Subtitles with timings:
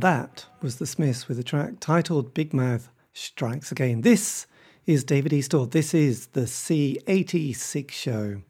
[0.00, 4.00] And that was The Smiths with a track titled Big Mouth Strikes Again.
[4.00, 4.46] This
[4.86, 5.70] is David Eastaugh.
[5.70, 8.40] This is the C86 show.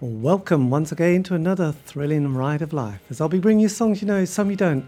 [0.00, 4.02] Welcome once again to another thrilling ride of life as I'll be bringing you songs
[4.02, 4.84] you know, some you don't,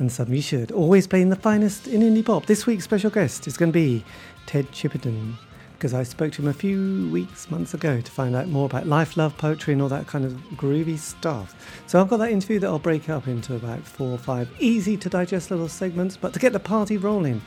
[0.00, 0.72] and some you should.
[0.72, 2.46] Always playing the finest in indie pop.
[2.46, 4.04] This week's special guest is going to be
[4.46, 5.34] Ted Chippington
[5.80, 8.86] because I spoke to him a few weeks, months ago to find out more about
[8.86, 11.54] life, love, poetry, and all that kind of groovy stuff.
[11.86, 14.98] So I've got that interview that I'll break up into about four or five easy
[14.98, 17.40] to digest little segments, but to get the party rolling,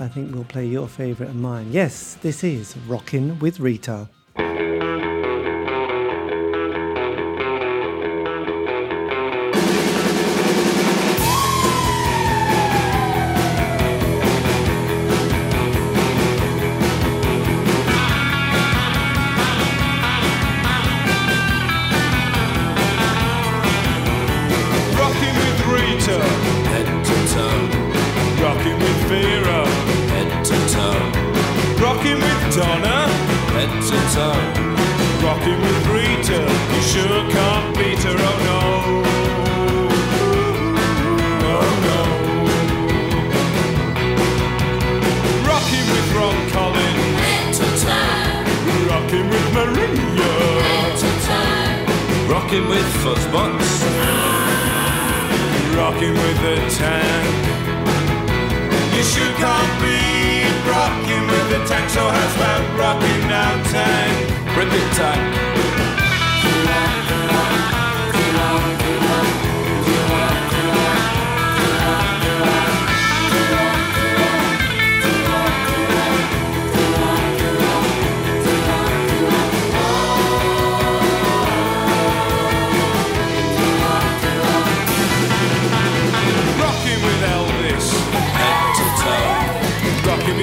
[0.00, 1.72] I think we'll play your favourite and mine.
[1.72, 4.08] Yes, this is Rockin' with Rita.
[31.94, 33.06] Rocking with Donna,
[33.54, 34.44] head to toe,
[35.22, 36.40] rocking with Rita.
[36.74, 38.60] You sure can't beat her, oh no.
[41.52, 42.00] Oh no.
[45.48, 46.96] Rocking with Ron Collin,
[48.90, 50.34] rocking with Maria,
[52.28, 53.70] rocking with fuzzbots,
[55.76, 57.53] rocking with the tank.
[59.04, 64.34] Sure can't beat rocking with the tank, so how's about rocking now, tank?
[64.54, 65.73] bring it tight,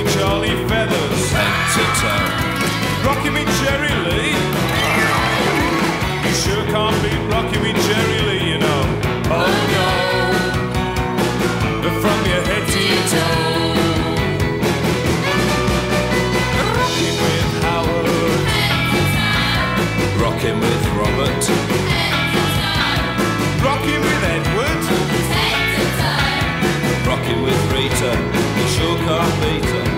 [0.09, 2.29] Charlie Feathers, head to toe.
[3.05, 4.35] Rocky me Jerry Lee.
[6.25, 8.81] You sure can't beat Rocky me Jerry Lee, you know.
[9.29, 9.89] Oh no.
[11.83, 13.51] But from your head to your toe.
[16.77, 18.41] Rocking with Howard.
[20.23, 21.43] Rocking with Robert.
[23.65, 24.81] Rocking with Edward.
[27.07, 28.11] Rocking with Rita,
[28.57, 29.90] you sure can't beat her.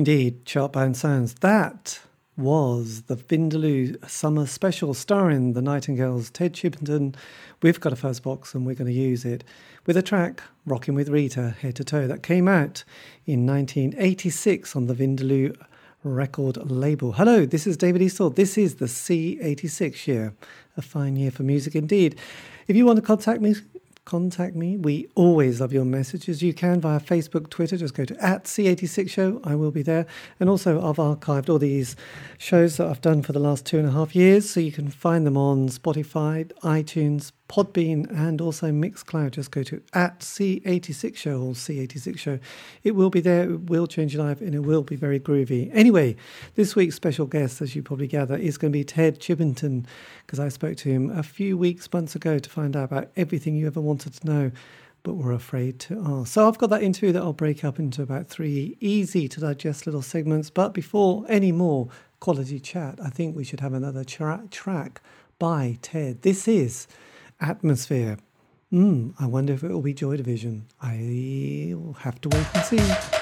[0.00, 1.34] Indeed, Chartbound Sounds.
[1.40, 2.00] That
[2.34, 7.14] was the Vindaloo Summer Special starring the Nightingales, Ted Chippington.
[7.60, 9.44] We've got a first box and we're going to use it
[9.84, 12.82] with a track, Rocking with Rita, Head to Toe, that came out
[13.26, 15.54] in 1986 on the Vindaloo
[16.02, 17.12] record label.
[17.12, 18.34] Hello, this is David Eastaugh.
[18.34, 20.32] This is the C86 year,
[20.78, 22.18] a fine year for music indeed.
[22.68, 23.54] If you want to contact me,
[24.10, 24.76] contact me.
[24.76, 26.42] We always love your messages.
[26.42, 27.76] You can via Facebook, Twitter.
[27.76, 29.40] Just go to at C86 Show.
[29.44, 30.04] I will be there.
[30.40, 31.94] And also, I've archived all these
[32.36, 34.50] shows that I've done for the last two and a half years.
[34.50, 39.32] So you can find them on Spotify, iTunes, Podbean, and also Mixcloud.
[39.32, 42.38] Just go to at C86 Show or C86 Show.
[42.84, 45.68] It will be there, it will change your life, and it will be very groovy.
[45.74, 46.14] Anyway,
[46.54, 49.84] this week's special guest, as you probably gather, is going to be Ted Chippington,
[50.24, 53.56] because I spoke to him a few weeks, months ago to find out about everything
[53.56, 54.50] you ever wanted to know.
[55.02, 56.34] But were afraid to ask.
[56.34, 59.86] So I've got that interview that I'll break up into about three easy to digest
[59.86, 60.50] little segments.
[60.50, 61.88] But before any more
[62.20, 65.00] quality chat, I think we should have another tra- track
[65.38, 66.20] by Ted.
[66.20, 66.86] This is
[67.40, 68.18] atmosphere.
[68.70, 70.66] Hmm, I wonder if it will be Joy Division.
[70.80, 73.19] I'll have to wait and see.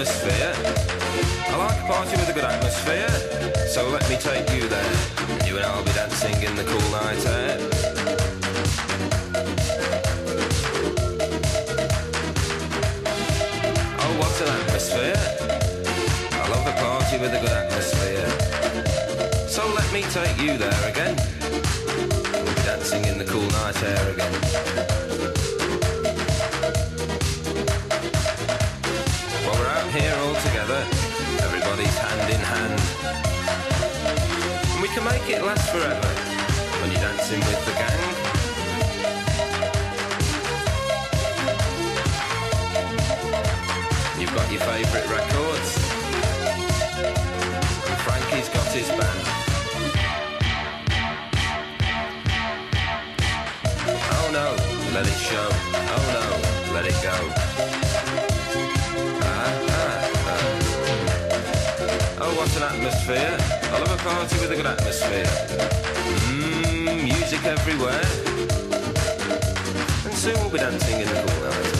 [0.00, 0.54] Atmosphere.
[1.48, 3.10] I like a party with a good atmosphere.
[3.68, 4.96] So let me take you there.
[5.46, 7.58] You and I'll be dancing in the cool night air.
[14.00, 15.20] Oh, what an atmosphere.
[16.32, 18.30] I love a party with a good atmosphere.
[19.48, 21.14] So let me take you there again.
[22.32, 25.49] We'll be dancing in the cool night air again.
[29.92, 30.86] Here all together,
[31.42, 32.78] everybody's hand in hand.
[34.72, 36.06] And we can make it last forever
[36.80, 38.00] when you're dancing with the gang.
[44.20, 45.70] You've got your favourite records.
[47.88, 49.20] And Frankie's got his band.
[54.12, 54.54] Oh no,
[54.94, 55.48] let it show.
[55.74, 57.49] Oh no, let it go.
[62.62, 63.36] An atmosphere.
[63.72, 65.24] I love a party with a good atmosphere.
[66.28, 68.04] Mmm, music everywhere.
[70.04, 71.79] And soon we'll be dancing in the cool night.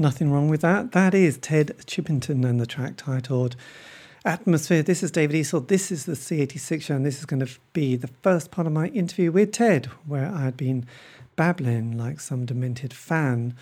[0.00, 0.92] Nothing wrong with that.
[0.92, 3.54] That is Ted Chippington and the track titled
[4.24, 4.82] Atmosphere.
[4.82, 5.68] This is David Eastaugh.
[5.68, 8.72] This is the C86 show, and this is going to be the first part of
[8.72, 10.86] my interview with Ted, where I'd been
[11.36, 13.54] babbling like some demented fan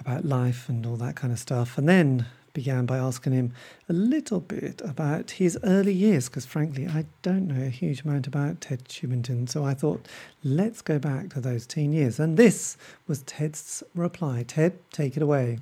[0.00, 1.76] about life and all that kind of stuff.
[1.76, 2.24] And then
[2.56, 3.52] began by asking him
[3.86, 8.26] a little bit about his early years, because frankly, I don't know a huge amount
[8.26, 9.46] about Ted Chippington.
[9.46, 10.08] So I thought,
[10.42, 12.18] let's go back to those teen years.
[12.18, 14.42] And this was Ted's reply.
[14.42, 15.58] Ted, take it away.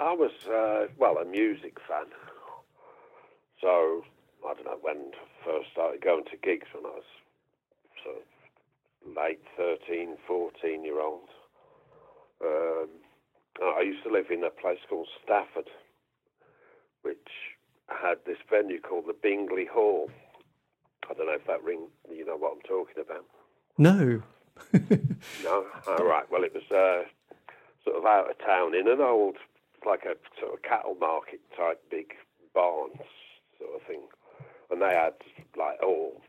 [0.00, 2.06] I was, uh, well, a music fan.
[3.60, 4.02] So,
[4.44, 7.10] I don't know when I first started going to gigs when I was
[8.02, 11.28] sort of late 13, 14 year old.
[12.44, 12.88] Um,
[13.62, 15.70] I used to live in a place called Stafford,
[17.06, 17.28] which
[17.88, 20.10] had this venue called the Bingley Hall.
[21.08, 23.24] I don't know if that ring, you know what I'm talking about.
[23.78, 24.22] No.
[25.44, 26.24] No, all right.
[26.30, 27.06] Well, it was uh,
[27.84, 29.36] sort of out of town in an old,
[29.84, 32.14] like a sort of cattle market type big
[32.54, 32.90] barn
[33.58, 34.02] sort of thing,
[34.70, 35.14] and they had
[35.56, 36.20] like all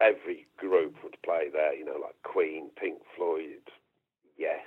[0.00, 1.74] every group would play there.
[1.74, 3.70] You know, like Queen, Pink Floyd,
[4.36, 4.66] Yes,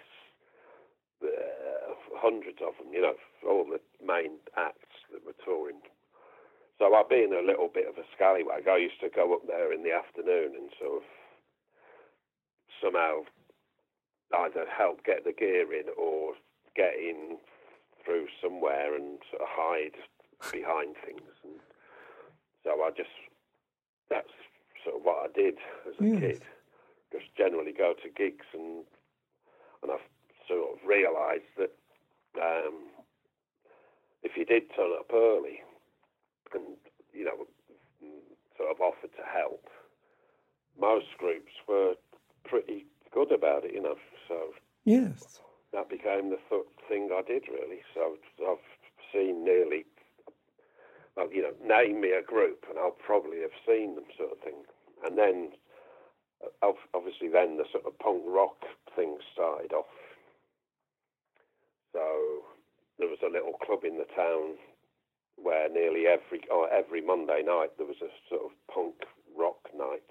[1.23, 2.93] uh, hundreds of them.
[2.93, 3.15] You know,
[3.47, 5.81] all the main acts that were touring.
[6.77, 8.67] So I've been a little bit of a scallywag.
[8.67, 11.07] I used to go up there in the afternoon and sort of
[12.81, 13.27] somehow
[14.45, 16.33] either help get the gear in or
[16.75, 17.37] get in
[18.05, 19.97] through somewhere and sort of hide
[20.51, 21.27] behind things.
[21.43, 21.59] And
[22.63, 23.09] so I just,
[24.09, 24.31] that's
[24.83, 25.55] sort of what I did
[25.87, 26.19] as a Yes.
[26.19, 26.41] kid.
[27.11, 28.85] Just generally go to gigs and,
[29.83, 30.07] and I've
[30.47, 31.71] sort of realised that
[32.37, 32.89] um,
[34.23, 35.59] if you did turn up early
[36.53, 36.77] and,
[37.13, 37.47] you know,
[38.57, 39.65] sort of offered to help,
[40.79, 41.95] most groups were
[42.45, 43.95] pretty good about it, you know.
[44.27, 44.53] So
[44.85, 45.39] Yes.
[45.73, 47.81] that became the th- thing I did really.
[47.93, 48.17] So
[48.47, 48.57] I've
[49.13, 49.85] seen nearly,
[51.15, 54.39] well, you know, name me a group, and I'll probably have seen them, sort of
[54.39, 54.63] thing.
[55.05, 55.51] And then,
[56.93, 58.57] obviously, then the sort of punk rock
[58.95, 59.85] thing started off.
[61.93, 62.45] So
[62.97, 64.55] there was a little club in the town
[65.35, 68.95] where nearly every or every Monday night there was a sort of punk
[69.37, 70.09] rock night.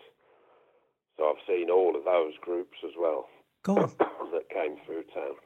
[1.17, 3.29] So I've seen all of those groups as well
[3.67, 5.37] that came through town.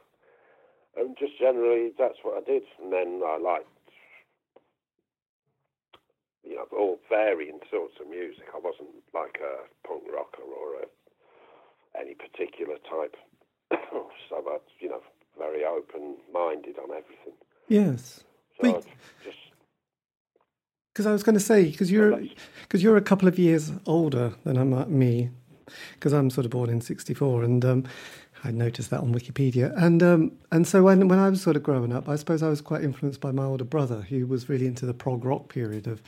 [0.95, 2.63] And just generally, that's what I did.
[2.81, 3.67] And then I liked,
[6.43, 8.45] you know, all varying sorts of music.
[8.53, 13.17] I wasn't like a punk rocker or a, any particular type.
[14.29, 15.01] so I, you know,
[15.37, 17.33] very open-minded on everything.
[17.67, 18.23] Yes.
[18.61, 18.83] So
[19.23, 19.37] just,
[20.93, 22.21] Because I was going to say, because you're,
[22.61, 25.31] because you're a couple of years older than I'm uh, me,
[25.93, 27.83] because I'm sort of born in '64, and um,
[28.43, 29.73] I noticed that on Wikipedia.
[29.75, 32.49] And um, and so when when I was sort of growing up, I suppose I
[32.49, 35.87] was quite influenced by my older brother, who was really into the prog rock period
[35.87, 36.01] of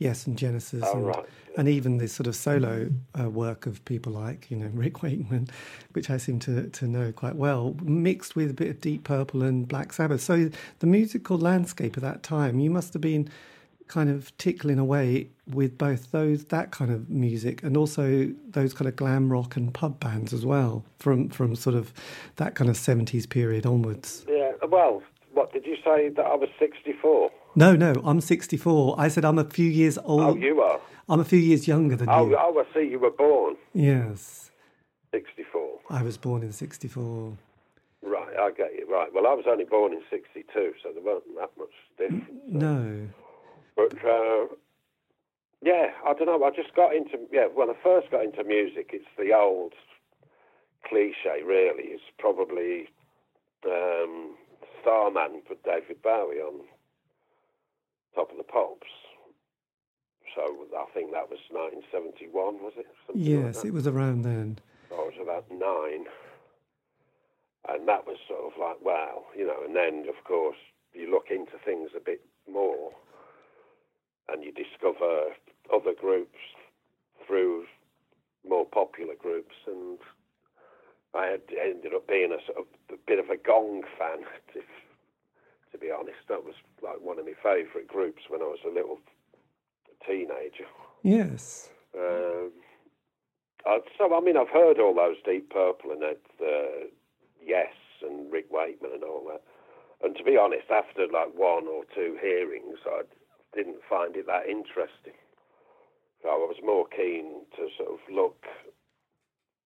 [0.00, 1.24] Yes and Genesis, Oh, and, right.
[1.58, 2.90] and even the sort of solo
[3.20, 5.48] uh, work of people like you know Rick Wakeman,
[5.92, 9.42] which I seem to to know quite well, mixed with a bit of Deep Purple
[9.42, 10.22] and Black Sabbath.
[10.22, 13.28] So the musical landscape at that time, you must have been
[13.88, 18.88] kind of tickling away with both those that kind of music and also those kind
[18.88, 21.92] of glam rock and pub bands as well from from sort of
[22.36, 24.52] that kind of 70s period onwards yeah.
[24.68, 25.02] Well,
[25.34, 27.32] what did you say that I was 64?
[27.54, 30.80] No no i'm 64 i said i'm a few years old Oh, you are.
[31.08, 32.88] i'm a few years younger than Oh, you oh, I see.
[32.88, 34.50] You were born yes
[35.12, 35.80] 64.
[35.90, 37.36] i was born in 64
[38.02, 38.86] Right, I get you.
[38.90, 39.12] Right.
[39.12, 42.24] Well, I was only born in '62, so there wasn't that much difference.
[42.48, 43.06] no
[43.76, 44.46] But uh,
[45.60, 46.42] yeah, I don't know.
[46.42, 47.48] I just got into yeah.
[47.52, 49.74] When I first got into music, it's the old
[50.88, 51.42] cliche.
[51.44, 52.88] Really, it's probably
[53.66, 54.34] um,
[54.80, 56.60] Starman put David Bowie on
[58.14, 58.88] top of the pops.
[60.34, 62.86] So I think that was 1971, was it?
[63.06, 63.68] Something yes that.
[63.68, 64.58] it was around then
[64.90, 66.06] I was about nine.
[67.68, 70.56] And that was sort of like, wow, you know, and then, of course,
[70.92, 72.92] you look into things a bit more
[74.28, 75.34] and you discover
[75.72, 76.38] other groups
[77.26, 77.66] through
[78.48, 79.54] more popular groups.
[79.66, 79.98] And
[81.14, 84.24] I had ended up being a sort of a bit of a Gong fan,
[84.54, 84.64] if,
[85.72, 86.18] to be honest.
[86.28, 88.98] That was like one of my favourite groups when I was a little
[90.06, 90.66] teenager.
[91.02, 92.52] yes Um,
[93.98, 96.86] so I mean, I've heard all those Deep Purple and that, uh,
[97.42, 99.42] Yes and Rick Wakeman and all that.
[100.02, 103.02] And to be honest, after like one or two hearings, I
[103.54, 105.18] didn't find it that interesting.
[106.22, 108.46] So I was more keen to sort of look,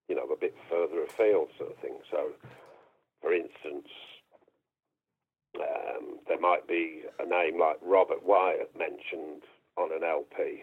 [0.08, 1.98] you know, a bit further afield, sort of thing.
[2.10, 2.30] So,
[3.20, 3.88] for instance,
[5.96, 9.42] um, there might be a name like Robert Wyatt mentioned
[9.76, 10.62] on an LP,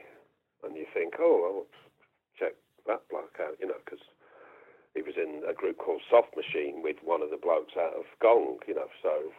[0.64, 1.66] and you think, oh, well,
[2.38, 2.56] check
[2.88, 4.04] that bloke out, you know, because
[4.96, 8.06] he was in a group called Soft Machine with one of the blokes out of
[8.22, 9.32] Gong, you know, so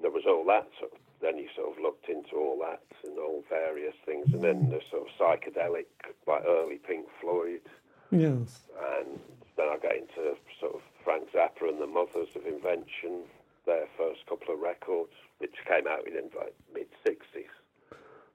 [0.00, 0.68] there was all that.
[0.80, 0.88] So
[1.20, 4.80] then you sort of looked into all that and all various things, and then the
[4.90, 5.86] sort of psychedelic,
[6.26, 7.62] like early Pink Floyd,
[8.10, 8.60] yes
[9.00, 9.18] and
[9.56, 13.22] then I got into sort of Frank Zappa and the Mothers of Invention,
[13.66, 17.50] their first couple of records, which came out in like mid 60s,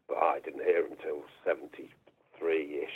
[0.07, 2.89] but I didn't hear them until 73 ish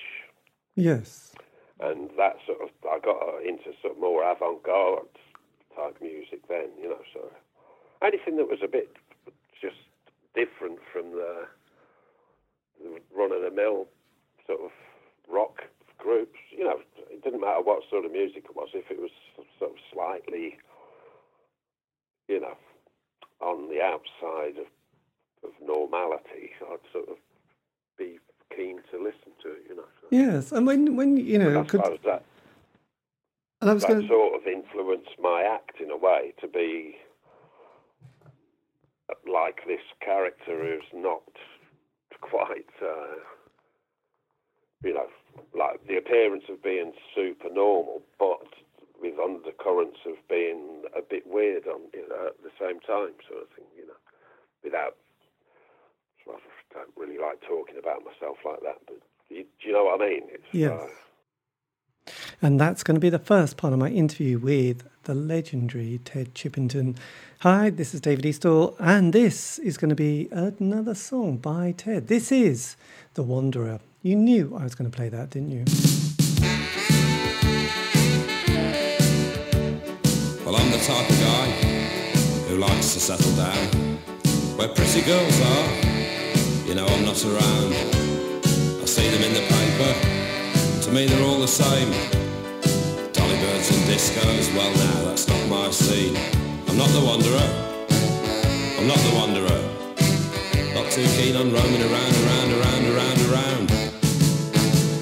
[0.76, 1.34] yes
[1.80, 5.10] and that sort of I got uh, into sort of more avant-garde
[5.76, 7.02] type music then, you know.
[7.14, 7.32] So
[8.06, 8.96] anything that was a bit
[9.60, 9.78] just
[10.36, 11.48] different from the,
[12.82, 13.88] the run-of-the-mill
[14.46, 14.72] sort of
[15.30, 15.64] rock
[15.98, 18.70] groups, you know, it didn't matter what sort of music it was.
[18.74, 19.12] If it was
[19.58, 20.58] sort of slightly,
[22.28, 22.58] you know,
[23.42, 24.68] on the outside of,
[25.44, 27.18] of normality, I'd sort of
[27.98, 28.20] be
[28.56, 29.64] keen to listen to it.
[29.70, 29.84] You know.
[30.02, 32.24] So Yes, and when when you know, I could, that
[33.62, 34.08] and I was that going.
[34.08, 36.98] sort of influenced my act in a way to be
[39.32, 41.24] like this character who's not
[42.22, 43.16] quite, uh,
[44.84, 45.08] you know,
[45.58, 48.48] like the appearance of being super normal, but
[49.04, 53.44] with undercurrents of being a bit weird on you know, at the same time, sort
[53.44, 54.00] of thing, you know,
[54.64, 54.96] without.
[56.26, 56.40] I
[56.74, 58.98] don't really like talking about myself like that, but
[59.30, 60.22] you, do you know what I mean?
[60.32, 60.72] It's, Yes.
[60.72, 62.12] uh,
[62.42, 66.34] And that's going to be the first part of my interview with the legendary Ted
[66.34, 66.98] Chippington.
[67.42, 72.08] Hi, this is David Eastaugh, and this is going to be another song by Ted.
[72.08, 72.76] This is
[73.14, 73.80] The Wanderer.
[74.02, 75.93] You knew I was going to play that, didn't you?
[80.46, 81.52] Well, I'm the type of guy
[82.50, 83.94] who likes to settle down
[84.58, 85.68] where pretty girls are.
[86.68, 87.72] You know, I'm not around.
[88.82, 89.92] I see them in the paper.
[90.84, 91.92] To me, they're all the same.
[93.14, 96.18] Dolly birds and discos, well, now that's not my scene.
[96.68, 97.50] I'm not the wanderer.
[98.78, 99.62] I'm not the wanderer.
[100.76, 103.72] Not too keen on roaming around, around, around, around, around.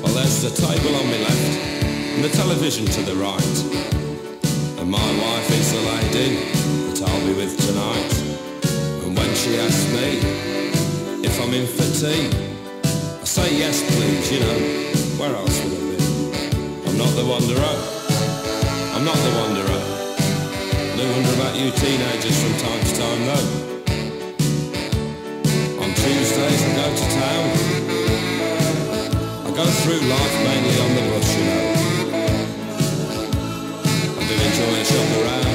[0.03, 1.81] Well, there's the table on my left
[2.13, 3.80] and the television to the right.
[4.91, 6.35] My wife is the lady
[6.91, 8.11] that I'll be with tonight.
[9.07, 10.19] And when she asks me
[11.23, 12.27] if I'm in for tea,
[12.83, 14.59] I say yes please, you know,
[15.15, 15.97] where else would I be?
[16.91, 17.75] I'm not the wanderer,
[18.91, 19.79] I'm not the wanderer.
[20.99, 23.47] No wonder about you teenagers from time to time though.
[25.87, 27.47] On Tuesdays I go to town.
[29.47, 31.80] I go through life mainly on the bus, you know.
[34.31, 35.45] Do enjoy a shop around.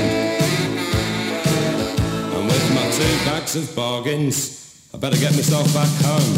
[2.36, 6.36] And with my two bags of bargains, I better get myself back home.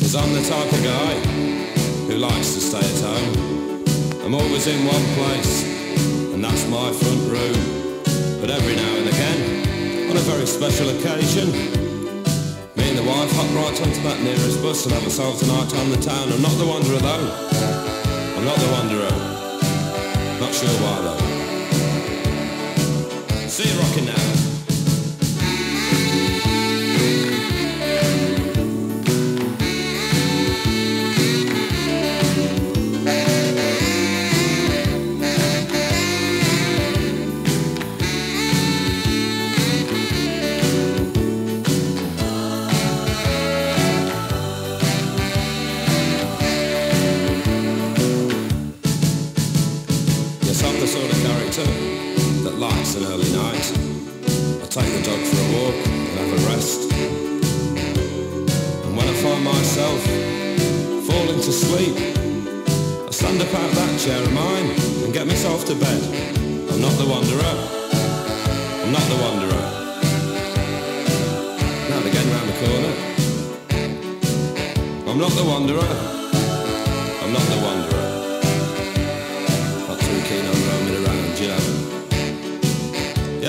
[0.00, 1.14] Cause I'm the type of guy
[2.08, 3.84] who likes to stay at home.
[4.22, 5.64] I'm always in one place,
[6.34, 7.56] and that's my front room.
[8.42, 11.52] But every now and again, on a very special occasion,
[12.76, 15.72] me and the wife hop right onto that nearest bus and have ourselves a night
[15.80, 16.32] on the town.
[16.34, 17.32] I'm not the wanderer though.
[18.36, 19.14] I'm not the wanderer.
[20.38, 21.31] Not sure why though.
[23.52, 24.21] See you rocking now.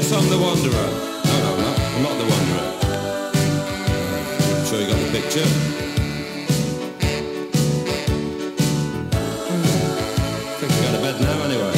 [0.04, 0.90] Yes, I'm the wanderer.
[1.24, 2.68] No, no, no, I'm not the wanderer.
[4.54, 5.48] I'm sure you got the picture.
[10.60, 11.76] Think I go to bed now anyway.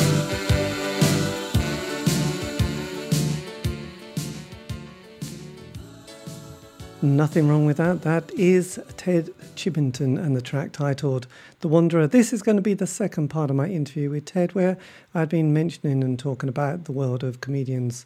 [7.04, 8.02] Nothing wrong with that.
[8.02, 9.30] That is Ted
[9.66, 11.26] Chippington and the track titled
[11.62, 12.06] The Wanderer.
[12.06, 14.78] This is going to be the second part of my interview with Ted, where
[15.16, 18.06] I'd been mentioning and talking about the world of comedians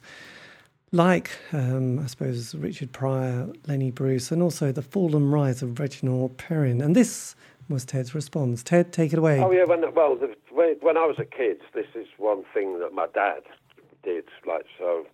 [0.90, 5.78] like, um, I suppose, Richard Pryor, Lenny Bruce, and also the fall and rise of
[5.78, 6.80] Reginald Perrin.
[6.80, 7.36] And this
[7.68, 8.62] was Ted's response.
[8.62, 9.38] Ted, take it away.
[9.40, 12.80] Oh yeah, when well, the, when when I was a kid, this is one thing
[12.80, 13.42] that my dad
[14.02, 14.24] did.
[14.46, 15.06] Like so,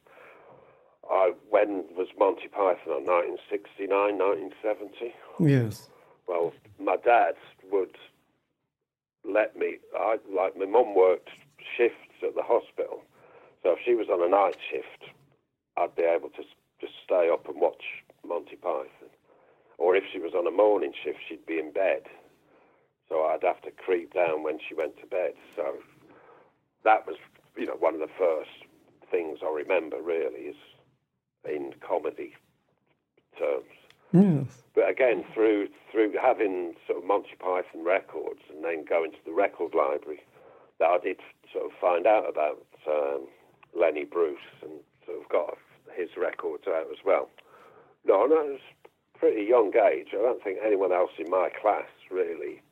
[1.11, 5.13] I when was Monty Python on 1969, 1970?
[5.41, 5.89] Yes.
[6.27, 7.35] Well, my dad
[7.71, 7.97] would
[9.25, 9.79] let me.
[9.97, 11.31] I like my mum worked
[11.77, 13.03] shifts at the hospital,
[13.63, 15.13] so if she was on a night shift,
[15.77, 16.43] I'd be able to
[16.81, 17.83] just stay up and watch
[18.27, 19.11] Monty Python.
[19.79, 22.03] Or if she was on a morning shift, she'd be in bed,
[23.09, 25.35] so I'd have to creep down when she went to bed.
[25.55, 25.77] So
[26.85, 27.17] that was,
[27.57, 28.51] you know, one of the first
[29.11, 30.57] things I remember really is
[31.45, 32.35] in comedy
[33.39, 34.63] terms Yes.
[34.75, 39.33] but again through through having sort of Monty Python records and then going to the
[39.33, 40.21] record library
[40.79, 41.21] that I did
[41.53, 43.27] sort of find out about um,
[43.79, 44.73] Lenny Bruce and
[45.05, 45.59] sort of got
[45.97, 47.29] his records out as well.
[48.05, 48.61] No, no, it was
[49.19, 50.09] pretty young age.
[50.13, 52.63] I don't think anyone else in my class really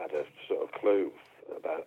[0.00, 1.12] had a sort of clue
[1.56, 1.86] about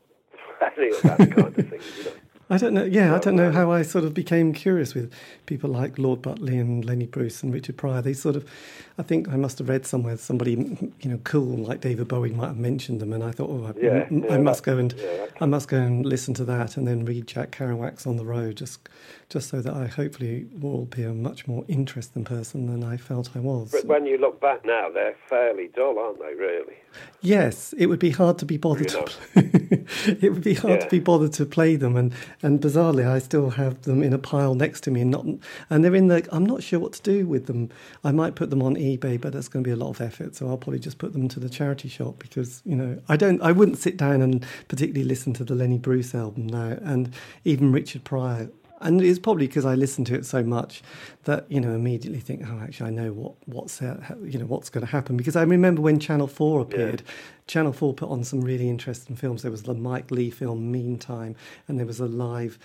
[0.78, 1.82] any of that kind of thing.
[1.98, 2.12] You know.
[2.50, 2.86] I don't know.
[2.86, 5.12] Yeah, I don't know how I sort of became curious with
[5.48, 8.02] people like Lord Buckley and Lenny Bruce and Richard Pryor.
[8.02, 8.50] They sort of,
[8.98, 10.52] I think I must have read somewhere somebody,
[11.02, 13.80] you know, cool like David Bowie might have mentioned them, and I thought, oh, I,
[13.80, 16.88] Yeah, yeah, I must go and yeah, I must go and listen to that, and
[16.88, 18.88] then read Jack Kerouac's On the Road, just
[19.30, 23.32] just so that I hopefully will be a much more interesting person than I felt
[23.36, 23.72] I was.
[23.72, 26.34] But when you look back now, they're fairly dull, aren't they?
[26.34, 26.76] Really?
[27.22, 29.50] Yes, it would be hard to be bothered You to play.
[30.22, 33.52] it would be hard to be bothered to play them, and and bizarrely, I still
[33.52, 35.26] have them in a pile next to me, and not
[35.70, 36.28] and they're in the.
[36.32, 37.70] I'm not sure what to do with them.
[38.04, 40.36] I might put them on eBay, but that's going to be a lot of effort,
[40.36, 43.42] so I'll probably just put them to the charity shop because you know I don't.
[43.42, 47.72] I wouldn't sit down and particularly listen to the Lenny Bruce album now, and even
[47.72, 48.50] Richard Pryor.
[48.80, 50.84] And it's probably because I listen to it so much
[51.24, 54.70] that you know immediately think, oh, actually, I know what what's uh, you know what's
[54.70, 55.18] going to happen.
[55.18, 57.02] Because I remember when Channel Four appeared,
[57.48, 59.42] Channel Four put on some really interesting films.
[59.42, 61.36] There was the Mike Leigh film Meantime,
[61.68, 62.60] and there was a live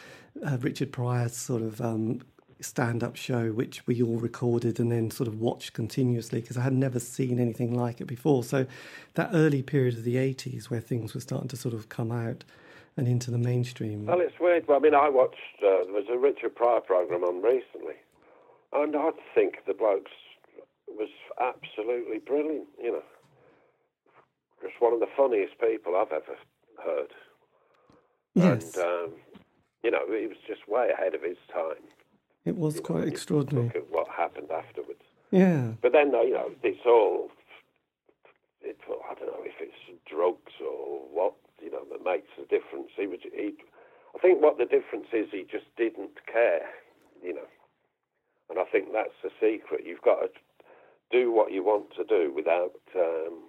[0.44, 2.20] uh, Richard Pryor sort of um,
[2.60, 6.72] stand-up show which we all recorded and then sort of watched continuously because I had
[6.72, 8.44] never seen anything like it before.
[8.44, 8.66] So
[9.14, 12.44] that early period of the '80s where things were starting to sort of come out
[12.96, 14.06] and into the mainstream.
[14.06, 14.64] Well, it's weird.
[14.70, 17.94] I mean, I watched, uh, there was a Richard Pryor program on recently,
[18.72, 20.10] and I think the bloke's
[20.88, 21.08] was
[21.40, 23.02] absolutely brilliant, you know.
[24.62, 26.36] Just one of the funniest people I've ever
[26.84, 27.08] heard.
[28.34, 29.10] yes, And, um,
[29.82, 31.82] you know, he was just way ahead of his time.
[32.44, 33.66] it was you quite you extraordinary.
[33.68, 35.02] Look at what happened afterwards.
[35.30, 35.72] Yeah.
[35.80, 37.30] But then, you know, it's all,
[38.60, 38.76] it,
[39.10, 42.88] I don't know if it's drugs or what, you know, that makes the difference.
[42.96, 43.54] He was, he,
[44.14, 46.66] I think what the difference is, he just didn't care,
[47.22, 47.48] you know.
[48.50, 49.86] And I think that's the secret.
[49.86, 50.28] You've got to
[51.10, 53.44] do what you want to do without um,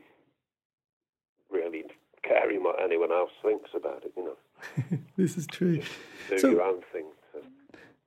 [1.51, 1.83] really
[2.23, 4.97] caring what anyone else thinks about it, you know.
[5.17, 5.81] This is true.
[6.29, 7.05] Do So- your own thing.
[7.33, 7.39] So.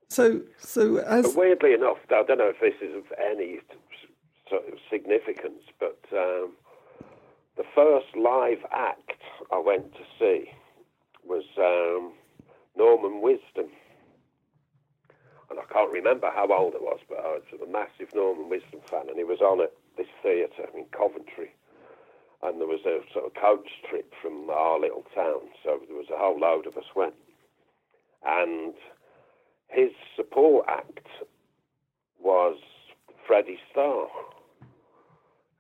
[0.08, 3.58] So, so as But weirdly enough, I don't know if this is of any
[4.48, 6.52] sort of significance, but um,
[7.56, 9.15] the first live act
[9.52, 10.50] I went to see
[11.26, 12.12] was um,
[12.76, 13.70] Norman Wisdom.
[15.50, 18.80] And I can't remember how old I was, but I was a massive Norman Wisdom
[18.90, 21.54] fan, and he was on at this theatre in Coventry.
[22.42, 26.10] And there was a sort of coach trip from our little town, so there was
[26.12, 27.14] a whole load of us went.
[28.24, 28.74] And
[29.68, 31.06] his support act
[32.20, 32.58] was
[33.26, 34.08] Freddie Starr,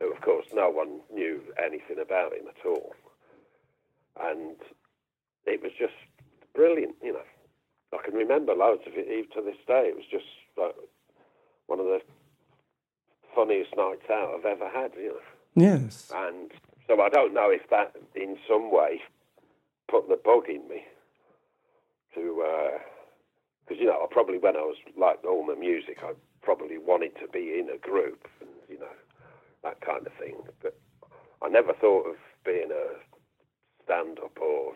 [0.00, 2.94] who, of course, no one knew anything about him at all.
[4.20, 4.56] And
[5.46, 5.94] it was just
[6.54, 7.26] brilliant, you know.
[7.92, 9.88] I can remember loads of it even to this day.
[9.88, 10.26] It was just
[10.56, 10.74] like
[11.66, 12.00] one of the
[13.34, 15.62] funniest nights out I've ever had, you know.
[15.62, 16.50] yes, And
[16.86, 19.00] so I don't know if that in some way
[19.88, 20.82] put the bug in me
[22.14, 22.78] to, uh,
[23.64, 27.12] because, you know, I probably, when I was like all my music, I probably wanted
[27.20, 28.94] to be in a group and, you know,
[29.62, 30.36] that kind of thing.
[30.62, 30.78] But
[31.42, 33.15] I never thought of being a
[33.86, 34.74] stand up or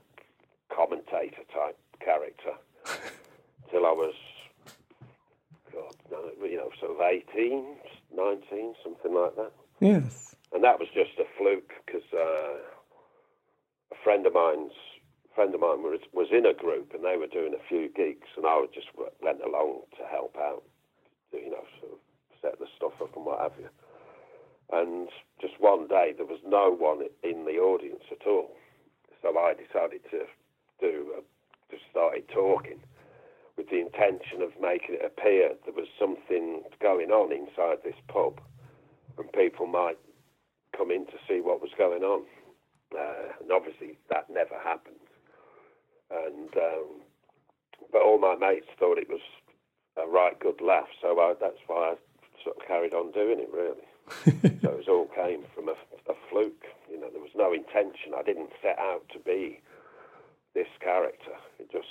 [0.75, 2.55] commentator type character
[3.71, 4.15] till I was,
[5.73, 5.95] God,
[6.43, 7.77] you know, sort of 18,
[8.17, 9.53] 19, something like that.
[9.81, 12.59] Yes, and that was just a fluke because uh,
[13.93, 14.73] a friend of mine's
[15.35, 18.29] friend of mine was was in a group and they were doing a few gigs
[18.37, 20.63] and I just went along to help out,
[21.33, 21.99] you know, sort of
[22.43, 23.69] set the stuff up and what have you.
[24.73, 25.09] And
[25.41, 28.51] just one day there was no one in the audience at all,
[29.23, 30.25] so I decided to
[30.81, 31.23] do a,
[31.71, 32.81] just started talking
[33.57, 38.41] with the intention of making it appear there was something going on inside this pub
[39.19, 39.99] and people might
[40.77, 42.23] come in to see what was going on.
[42.97, 44.97] Uh, and obviously that never happened.
[46.11, 47.01] And um,
[47.93, 49.21] but all my mates thought it was
[49.97, 51.95] a right good laugh, so I, that's why I
[52.43, 53.51] sort of carried on doing it.
[53.53, 55.77] Really, so it all came from a,
[56.11, 56.65] a fluke.
[56.91, 58.13] You know, there was no intention.
[58.17, 59.61] I didn't set out to be
[60.55, 61.33] this character.
[61.59, 61.89] It just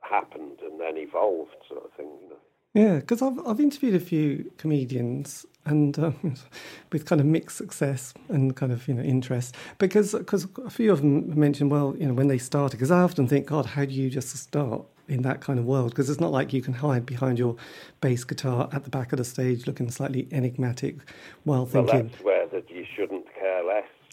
[0.00, 2.08] happened and then evolved, sort of thing.
[2.22, 2.36] You know.
[2.74, 2.96] yeah.
[3.00, 6.34] Because I've I've interviewed a few comedians and um,
[6.92, 10.92] with kind of mixed success and kind of you know interest because because a few
[10.92, 13.84] of them mentioned well you know when they started because I often think God how
[13.84, 16.74] do you just start in that kind of world because it's not like you can
[16.74, 17.56] hide behind your
[18.00, 20.96] bass guitar at the back of the stage looking slightly enigmatic
[21.44, 23.17] while Well, thinking that's where that you shouldn't.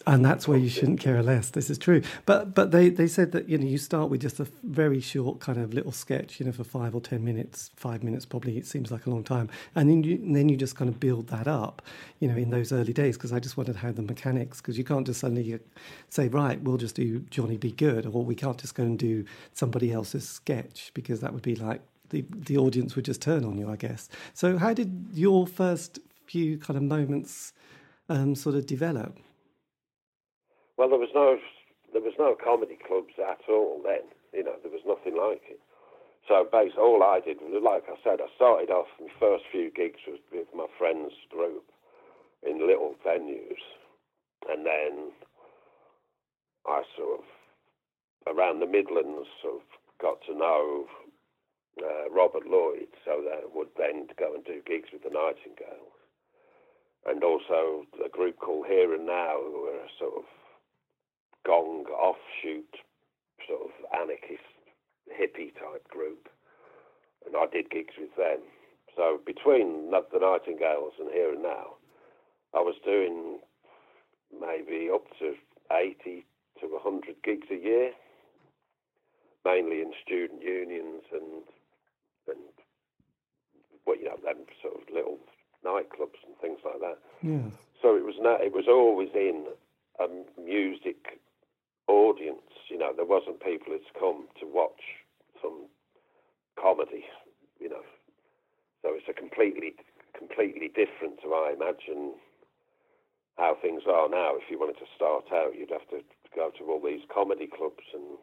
[0.04, 1.50] And that's where you shouldn't care less.
[1.50, 4.38] This is true, but but they, they said that you know you start with just
[4.38, 8.04] a very short kind of little sketch, you know, for five or ten minutes, five
[8.04, 8.56] minutes probably.
[8.56, 11.00] It seems like a long time, and then you and then you just kind of
[11.00, 11.82] build that up,
[12.20, 13.16] you know, in those early days.
[13.16, 15.58] Because I just wondered how the mechanics, because you can't just suddenly uh,
[16.08, 17.72] say right, we'll just do Johnny B.
[17.72, 21.56] Goode, or we can't just go and do somebody else's sketch because that would be
[21.56, 21.80] like
[22.10, 24.08] the the audience would just turn on you, I guess.
[24.34, 27.52] So how did your first few kind of moments
[28.08, 29.18] um, sort of develop?
[30.76, 31.38] Well, there was no
[31.92, 34.04] there was no comedy clubs at all then.
[34.32, 35.60] You know, there was nothing like it.
[36.28, 38.88] So basically, all I did was, like I said, I started off.
[39.00, 41.64] My first few gigs was with my friends' group
[42.42, 43.62] in little venues,
[44.50, 45.12] and then
[46.66, 49.66] I sort of around the Midlands sort of
[50.02, 50.86] got to know
[51.80, 55.94] uh, Robert Lloyd, so that I would then go and do gigs with the Nightingales,
[57.06, 60.24] and also a group called Here and Now, who were sort of
[61.46, 62.74] Gong offshoot,
[63.46, 64.42] sort of anarchist
[65.06, 66.28] hippie type group,
[67.24, 68.40] and I did gigs with them.
[68.96, 71.76] So between the Nightingales and Here and Now,
[72.54, 73.38] I was doing
[74.32, 75.34] maybe up to
[75.70, 76.24] 80
[76.60, 77.92] to 100 gigs a year,
[79.44, 81.42] mainly in student unions and
[82.28, 82.42] and
[83.86, 85.18] well, you know, them sort of little
[85.64, 86.98] nightclubs and things like that.
[87.22, 87.50] Yeah.
[87.80, 89.46] So it was na- it was always in
[90.00, 90.08] a
[90.40, 91.20] music
[91.88, 92.42] audience.
[92.70, 94.82] You know, there wasn't people who'd come to watch
[95.42, 95.66] some
[96.60, 97.04] comedy.
[97.60, 97.84] You know,
[98.82, 99.74] so it's a completely
[100.16, 102.14] completely different to I imagine
[103.36, 104.36] how things are now.
[104.36, 106.00] If you wanted to start out, you'd have to
[106.34, 108.18] go to all these comedy clubs and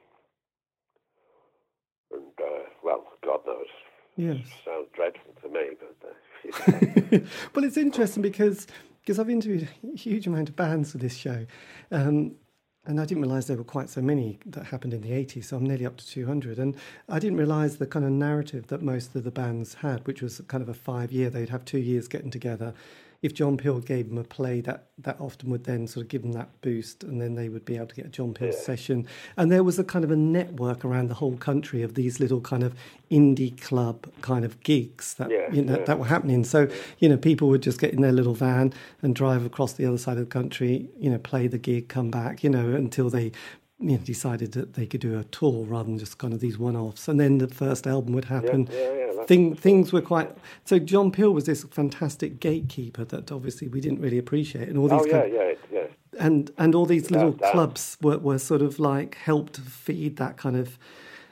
[2.12, 3.68] and uh, well, God knows.
[4.16, 4.46] Yes.
[4.64, 7.20] Sounds dreadful to me, but uh,
[7.56, 8.68] well, it's interesting because
[9.02, 11.46] because I've interviewed a huge amount of bands for this show,
[11.92, 12.36] um,
[12.86, 15.58] and I didn't realise there were quite so many that happened in the 80s, so
[15.58, 16.60] I'm nearly up to 200.
[16.60, 16.76] And
[17.08, 20.42] I didn't realise the kind of narrative that most of the bands had, which was
[20.48, 22.74] kind of a five year, they'd have two years getting together.
[23.24, 26.22] If John Peel gave them a play, that, that often would then sort of give
[26.22, 29.08] them that boost, and then they would be able to get a John Peel session.
[29.38, 32.42] And there was a kind of a network around the whole country of these little
[32.42, 32.76] kind of
[33.10, 35.86] indie club kind of gigs that Yeah, you know yeah.
[35.86, 36.44] that were happening.
[36.44, 36.68] So
[37.00, 39.98] you know, people would just get in their little van and drive across the other
[39.98, 40.90] side of the country.
[41.00, 42.44] You know, play the gig, come back.
[42.44, 43.32] You know, until they
[43.80, 46.58] you know, decided that they could do a tour rather than just kind of these
[46.58, 47.08] one-offs.
[47.10, 48.70] And then the first album would happen.
[48.72, 50.30] yeah, yeah, Thing, things were quite.
[50.66, 54.88] So John Peel was this fantastic gatekeeper that obviously we didn't really appreciate, and all
[54.88, 55.86] these oh yeah, kind- yeah, yeah.
[56.20, 57.52] and and all these little doubt.
[57.52, 60.78] clubs were, were sort of like helped feed that kind of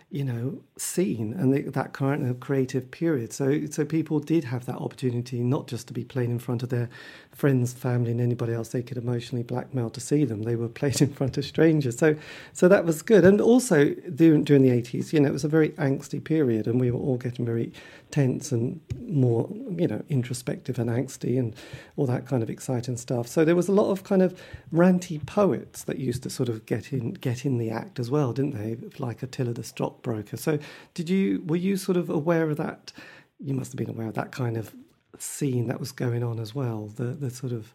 [0.10, 3.32] you know scene and that kind of creative period.
[3.32, 6.70] So so people did have that opportunity not just to be played in front of
[6.70, 6.90] their
[7.32, 8.70] friends family and anybody else.
[8.70, 10.44] They could emotionally blackmail to see them.
[10.44, 11.98] They were played in front of strangers.
[11.98, 12.16] So
[12.54, 13.24] so that was good.
[13.24, 16.80] And also during, during the 80s you know it was a very angsty period and
[16.80, 17.72] we were all getting very
[18.10, 21.56] tense and more you know introspective and angsty and
[21.96, 23.28] all that kind of exciting stuff.
[23.28, 24.40] So there was a lot of kind of
[24.74, 28.34] ranty poets that used to sort of get in get in the act as well
[28.34, 28.78] didn't they?
[28.98, 30.38] Like Attila the Stockbroker.
[30.38, 30.58] So
[30.94, 32.92] did you were you sort of aware of that
[33.40, 34.74] you must have been aware of that kind of
[35.18, 37.74] scene that was going on as well the the sort of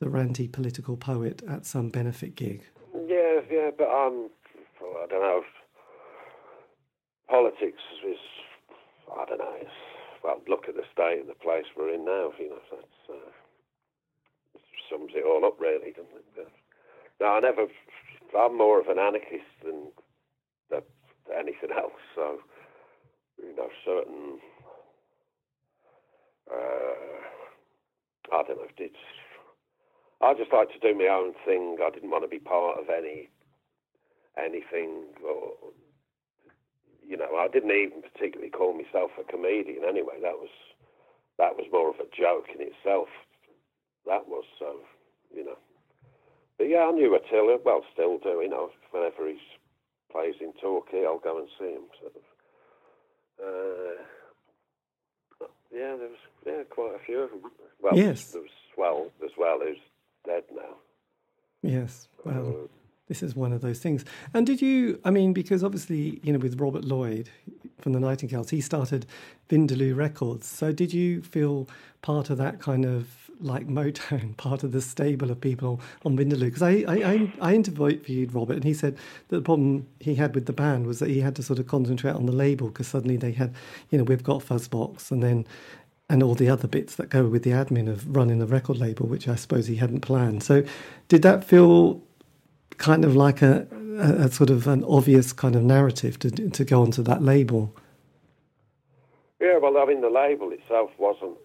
[0.00, 2.62] the ranty political poet at some benefit gig
[2.94, 4.28] Yeah, yeah, but um,
[5.04, 5.42] I don't know.
[7.28, 8.16] Politics is,
[9.12, 9.54] I don't know.
[9.60, 9.70] It's,
[10.22, 12.32] well, look at the state of the place we're in now.
[12.38, 14.58] You know, that's uh,
[14.90, 16.24] sums it all up, really, doesn't it?
[16.36, 16.52] But,
[17.20, 17.66] no, I never.
[18.38, 19.92] I'm more of an anarchist than,
[20.70, 20.82] than
[21.32, 22.00] anything else.
[22.14, 22.38] So,
[23.38, 24.38] you know, certain.
[26.50, 27.22] Uh,
[28.32, 28.66] I don't know.
[28.78, 28.94] It's.
[30.20, 31.76] I just like to do my own thing.
[31.84, 33.28] I didn't want to be part of any
[34.36, 35.52] anything or
[37.06, 40.16] you know, I didn't even particularly call myself a comedian anyway.
[40.22, 40.50] That was
[41.38, 43.08] that was more of a joke in itself.
[44.06, 44.80] That was so,
[45.34, 45.58] you know.
[46.58, 47.58] But yeah, I knew Attila.
[47.64, 48.40] Well, still do.
[48.40, 49.36] You know, whenever he
[50.14, 51.82] plays in Torquay, I'll go and see him.
[52.00, 52.22] Sort of.
[53.42, 54.02] Uh,
[55.72, 57.40] yeah, there was yeah quite a few of them.
[57.82, 58.30] Well, Yes.
[58.30, 59.78] there was Swell as well, who's
[60.24, 60.76] dead now.
[61.62, 62.68] yes well
[63.08, 64.02] this is one of those things.
[64.32, 67.28] And did you, I mean, because obviously, you know, with Robert Lloyd
[67.82, 69.04] from the Nightingales, he started
[69.50, 70.46] Vindaloo Records.
[70.46, 71.68] So did you feel
[72.00, 76.46] part of that kind of like Motown, part of the stable of people on Vindaloo?
[76.46, 78.96] Because I, I, I, interviewed Robert and he said
[79.28, 81.66] that the problem he had with the band was that he had to sort of
[81.66, 83.54] concentrate on the label because suddenly they had,
[83.90, 85.46] you know, we've got Fuzzbox and then
[86.10, 89.06] and all the other bits that go with the admin of running the record label,
[89.06, 90.42] which I suppose he hadn't planned.
[90.42, 90.62] So,
[91.08, 92.02] did that feel
[92.76, 93.66] kind of like a,
[93.98, 97.74] a, a sort of an obvious kind of narrative to to go onto that label?
[99.40, 101.36] Yeah, well, I mean, the label itself wasn't.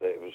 [0.00, 0.32] It was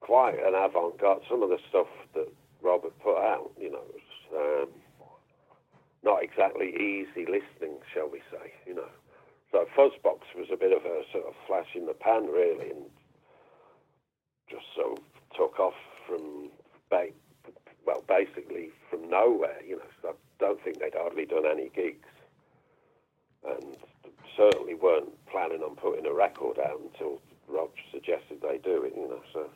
[0.00, 1.22] quite an avant-garde.
[1.28, 2.28] Some of the stuff that
[2.62, 4.68] Robert put out, you know, was um,
[6.02, 8.52] not exactly easy listening, shall we say?
[8.66, 8.88] You know,
[9.52, 12.84] so Fuzzbox was a bit of a sort of flash in the pan, really, and
[14.50, 15.04] just sort of
[15.36, 15.74] took off
[16.06, 16.50] from
[16.90, 17.14] ba-
[17.86, 19.60] well, basically from nowhere.
[19.66, 22.08] You know, so I don't think they'd hardly done any gigs,
[23.46, 23.76] and
[24.36, 28.94] certainly weren't planning on putting a record out until Rob suggested they do it.
[28.96, 29.50] You know, so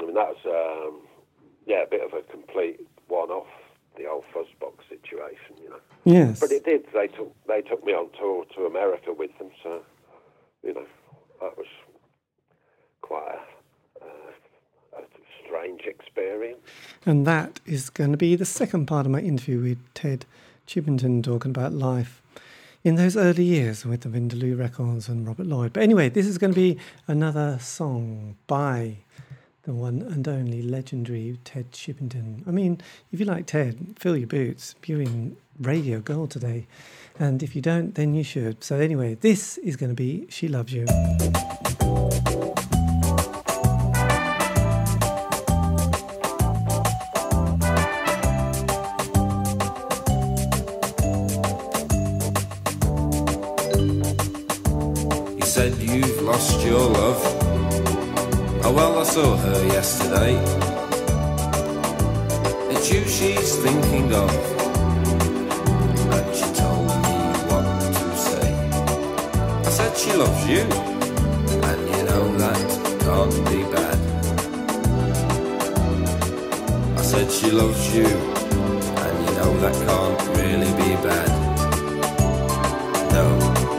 [0.00, 1.00] I mean that's um,
[1.66, 3.46] yeah, a bit of a complete one-off.
[3.96, 5.80] The old Fuzzbox situation, you know.
[6.04, 6.40] Yes.
[6.40, 6.86] But it did.
[6.94, 9.82] They took they took me on tour to America with them, so
[10.62, 10.86] you know
[11.40, 11.66] that was
[13.02, 13.36] quite
[14.00, 15.02] a, uh, a
[15.44, 16.60] strange experience.
[17.04, 20.24] And that is going to be the second part of my interview with Ted
[20.66, 22.22] Chippington talking about life
[22.84, 25.72] in those early years with the Vindaloo Records and Robert Lloyd.
[25.72, 28.98] But anyway, this is going to be another song by
[29.70, 32.42] the one and only legendary Ted Chippington.
[32.44, 32.80] I mean,
[33.12, 34.74] if you like Ted, fill your boots.
[34.84, 36.66] You're in Radio Gold today.
[37.20, 38.64] And if you don't, then you should.
[38.64, 40.86] So, anyway, this is going to be She Loves You.
[55.36, 57.09] You said you've lost your love.
[59.00, 60.34] I saw her yesterday.
[62.70, 64.30] It's you she's thinking of.
[66.12, 67.16] And she told me
[67.48, 68.52] what to say.
[69.64, 70.64] I said she loves you.
[71.68, 72.60] And you know that
[73.00, 73.98] can't be bad.
[76.98, 78.04] I said she loves you.
[78.04, 81.30] And you know that can't really be bad.
[83.14, 83.69] No.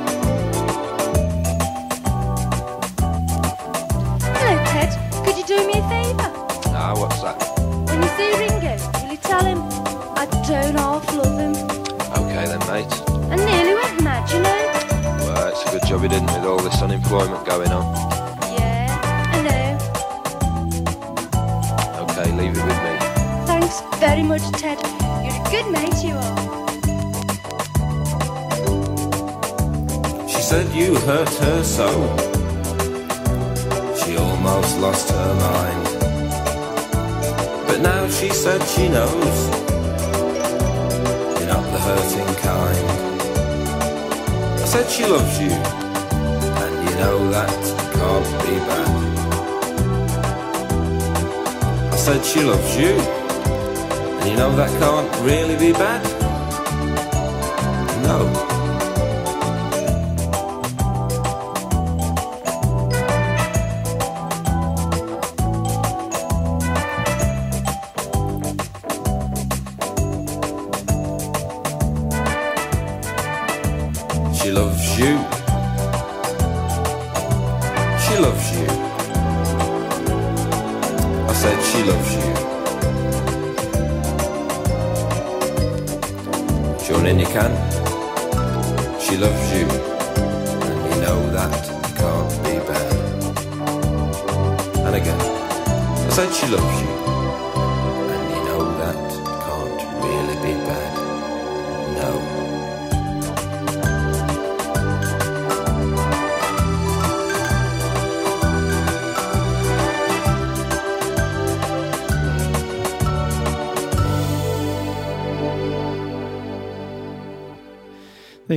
[6.93, 7.39] Ah, what's that?
[7.87, 9.59] When you see Ringo, will you tell him
[10.19, 11.55] I don't half love him?
[12.19, 12.93] Okay then, mate.
[13.31, 14.61] I nearly went mad, you know.
[15.23, 17.85] Well, it's a good job you didn't with all this unemployment going on.
[18.51, 18.91] Yeah,
[19.31, 19.79] I know.
[22.03, 22.93] Okay, leave it with me.
[23.47, 24.77] Thanks very much, Ted.
[25.23, 26.37] You're a good mate, you are.
[30.27, 31.87] She said you hurt her so.
[34.03, 35.90] She almost lost her mind.
[37.81, 39.49] Now she said she knows.
[41.37, 42.87] You're not the hurting kind.
[44.61, 45.51] I said she loves you.
[46.61, 47.49] And you know that
[47.97, 48.89] can't be bad.
[51.91, 52.93] I said she loves you.
[54.19, 56.03] And you know that can't really be bad.
[58.03, 58.50] No.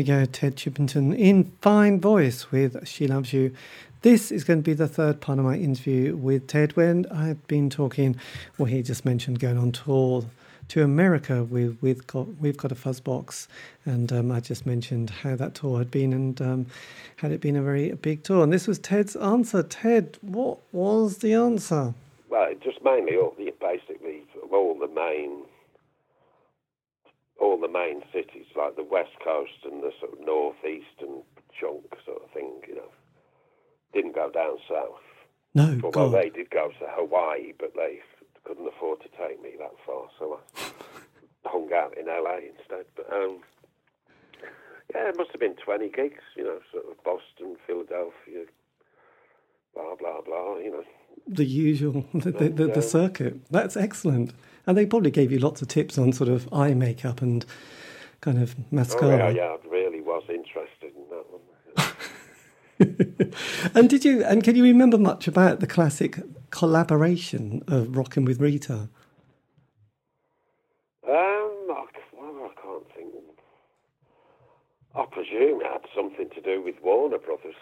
[0.05, 3.55] Go, Ted Chippington in fine voice with She Loves You.
[4.03, 7.47] This is going to be the third part of my interview with Ted when I've
[7.47, 8.17] been talking,
[8.59, 10.25] well, he just mentioned going on tour
[10.69, 13.49] to America with, with got, We've Got a Fuzz Box.
[13.85, 16.67] And um, I just mentioned how that tour had been and um,
[17.17, 18.43] had it been a very big tour.
[18.43, 19.63] And this was Ted's answer.
[19.63, 21.95] Ted, what was the answer?
[22.29, 25.45] Well, just mainly all the basically all the main
[27.45, 31.23] all the main cities like the west coast and the sort of northeastern
[31.59, 32.91] chunk sort of thing, you know,
[33.93, 35.01] didn't go down south.
[35.55, 36.13] No, Well, God.
[36.15, 38.01] they did go to Hawaii, but they
[38.45, 40.61] couldn't afford to take me that far, so I
[41.49, 42.87] hung out in LA instead.
[42.97, 43.39] But um,
[44.95, 48.45] yeah, it must have been 20 gigs, you know, sort of Boston, Philadelphia,
[49.75, 50.59] blah blah blah.
[50.59, 50.85] You know,
[51.29, 53.37] The usual, the, the, the, the circuit.
[53.51, 54.33] That's excellent.
[54.67, 57.45] And they probably gave you lots of tips on sort of eye makeup and
[58.21, 59.27] kind of mascara.
[59.27, 61.41] oh yeah, yeah, I really was interested in that one.
[63.75, 64.23] And did you?
[64.25, 66.19] And can you remember much about the classic
[66.51, 68.89] collaboration of Rockin' with Rita?
[71.07, 73.15] Um, I, c- well, I can't think.
[74.95, 77.55] I presume it had something to do with Warner Brothers.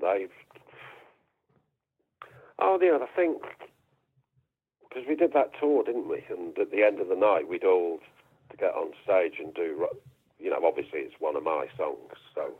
[0.00, 0.30] They've.
[2.58, 3.42] Oh, yeah, I think
[4.96, 6.24] because we did that tour, didn't we?
[6.30, 8.00] And at the end of the night, we'd all
[8.58, 9.86] get on stage and do.
[10.38, 12.56] You know, obviously it's one of my songs, so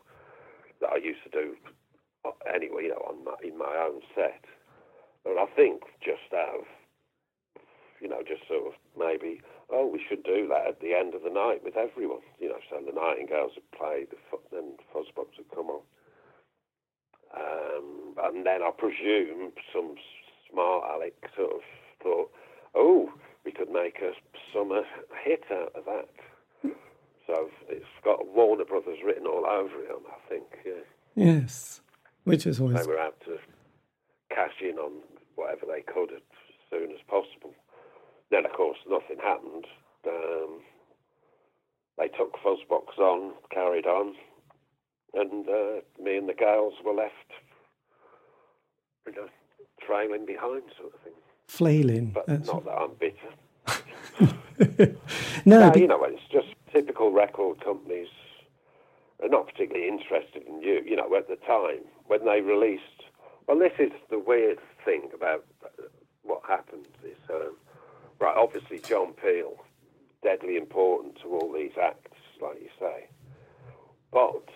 [0.83, 1.57] that I used to do
[2.27, 2.85] uh, anyway.
[2.85, 4.45] You know, on my, in my own set.
[5.25, 6.65] And I think just out of
[8.03, 9.41] you know, just sort of maybe,
[9.73, 12.61] oh, we should do that at the end of the night with everyone, you know,
[12.69, 14.05] so the Nightingales would play,
[14.53, 15.81] then Fuzzbox would come on.
[17.33, 19.95] Um, and then I presume some
[20.53, 21.63] smart Alec sort of
[22.07, 22.31] thought,
[22.75, 23.11] oh,
[23.45, 24.13] we could make a
[24.53, 24.83] summer
[25.25, 26.09] hit out of that.
[27.27, 30.73] So it's got Warner Brothers written all over it, I think, yeah.
[31.17, 31.81] Yes,
[32.25, 33.39] which is always They were out to
[34.31, 34.93] cash in on
[35.35, 36.23] whatever they could as
[36.71, 37.53] soon as possible.
[38.31, 39.67] Then, of course, nothing happened.
[40.07, 40.61] Um,
[41.99, 44.15] they took Fuzzbox on, carried on,
[45.15, 47.33] and uh, me and the girls were left,
[49.07, 49.29] you know,
[49.85, 51.15] trailing behind, sort of thing.
[51.49, 52.11] Flailing.
[52.11, 53.31] But That's- not that I'm bitter.
[55.45, 58.09] no, No, you know, it's just typical record companies
[59.23, 60.83] are not particularly interested in you.
[60.85, 62.83] You know, at the time when they released.
[63.47, 65.69] Well, this is the weird thing about uh,
[66.23, 66.87] what happened.
[67.05, 67.57] Is um,
[68.19, 69.57] right, obviously John Peel,
[70.23, 73.07] deadly important to all these acts, like you say,
[74.13, 74.49] but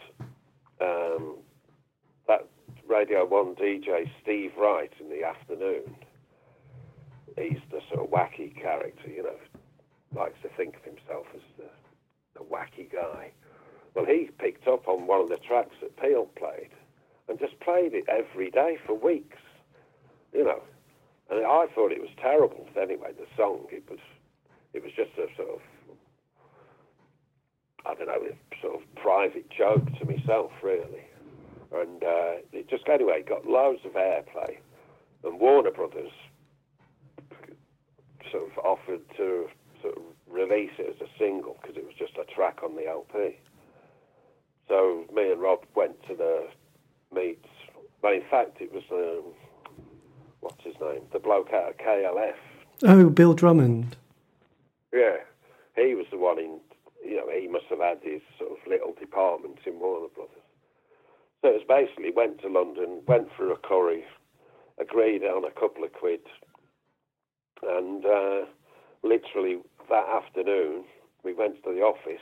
[0.80, 1.36] um,
[2.26, 2.46] that
[2.88, 5.94] Radio One DJ Steve Wright in the afternoon.
[7.36, 9.36] He's the sort of wacky character, you know,
[10.14, 11.70] likes to think of himself as the,
[12.38, 13.30] the wacky guy.
[13.94, 16.70] Well, he picked up on one of the tracks that Peel played
[17.28, 19.38] and just played it every day for weeks,
[20.32, 20.62] you know.
[21.30, 22.66] And I thought it was terrible.
[22.80, 24.00] Anyway, the song it was,
[24.74, 25.60] it was just a sort of,
[27.86, 28.26] I don't know,
[28.60, 31.04] sort of private joke to myself, really.
[31.72, 34.58] And uh, it just anyway got loads of airplay,
[35.22, 36.10] and Warner Brothers
[38.30, 39.48] sort of offered to
[39.82, 42.86] sort of release it as a single because it was just a track on the
[42.86, 43.36] LP.
[44.68, 46.48] So me and Rob went to the
[47.14, 47.48] meets.
[48.02, 49.32] Well, in fact, it was um,
[50.40, 52.34] what's his name, the bloke out of KLF.
[52.84, 53.96] oh, Bill Drummond.
[54.92, 55.16] Yeah,
[55.76, 56.60] he was the one in.
[57.04, 60.36] You know, he must have had his sort of little department in Warner Brothers.
[61.42, 64.04] So it was basically went to London, went for a curry,
[64.78, 66.20] agreed on a couple of quid,
[67.62, 68.44] and uh,
[69.02, 69.58] literally
[69.88, 70.84] that afternoon
[71.24, 72.20] we went to the office.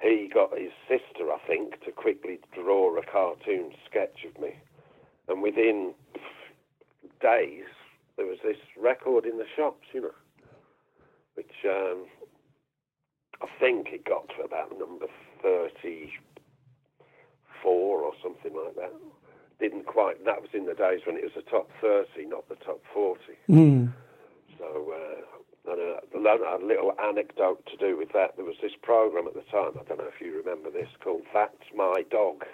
[0.00, 4.56] He got his sister, I think, to quickly draw a cartoon sketch of me,
[5.28, 5.92] and within
[7.20, 7.66] days
[8.16, 10.14] there was this record in the shops, you know
[11.40, 12.04] which um,
[13.40, 15.06] I think it got to about number
[15.42, 16.12] 34
[17.64, 18.92] or something like that.
[19.58, 22.56] Didn't quite, that was in the days when it was the top 30, not the
[22.56, 23.20] top 40.
[23.48, 23.92] Mm.
[24.60, 28.36] So, uh, and a, a little anecdote to do with that.
[28.36, 31.22] There was this program at the time, I don't know if you remember this, called
[31.32, 32.44] That's My Dog,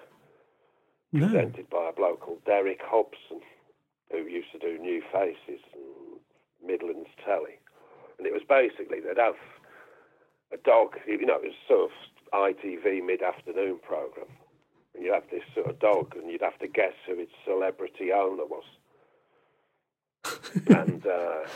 [1.13, 1.27] No.
[1.27, 3.41] presented by a bloke called Derek Hobson,
[4.11, 6.21] who used to do New Faces and
[6.65, 7.59] Midlands Telly.
[8.19, 9.37] And it was basically they'd have
[10.53, 11.97] a dog, you know, it was sort of
[12.33, 14.29] ITV mid-afternoon program.
[14.95, 18.13] And you'd have this sort of dog, and you'd have to guess who its celebrity
[18.13, 18.65] owner was.
[20.69, 21.47] and uh,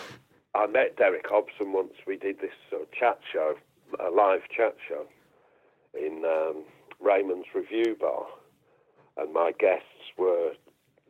[0.55, 1.93] I met Derek Hobson once.
[2.07, 3.55] We did this sort of chat show,
[3.99, 5.07] a live chat show
[5.95, 6.65] in um,
[7.01, 8.27] Raymond's Revuebar,
[9.17, 10.53] and my guests were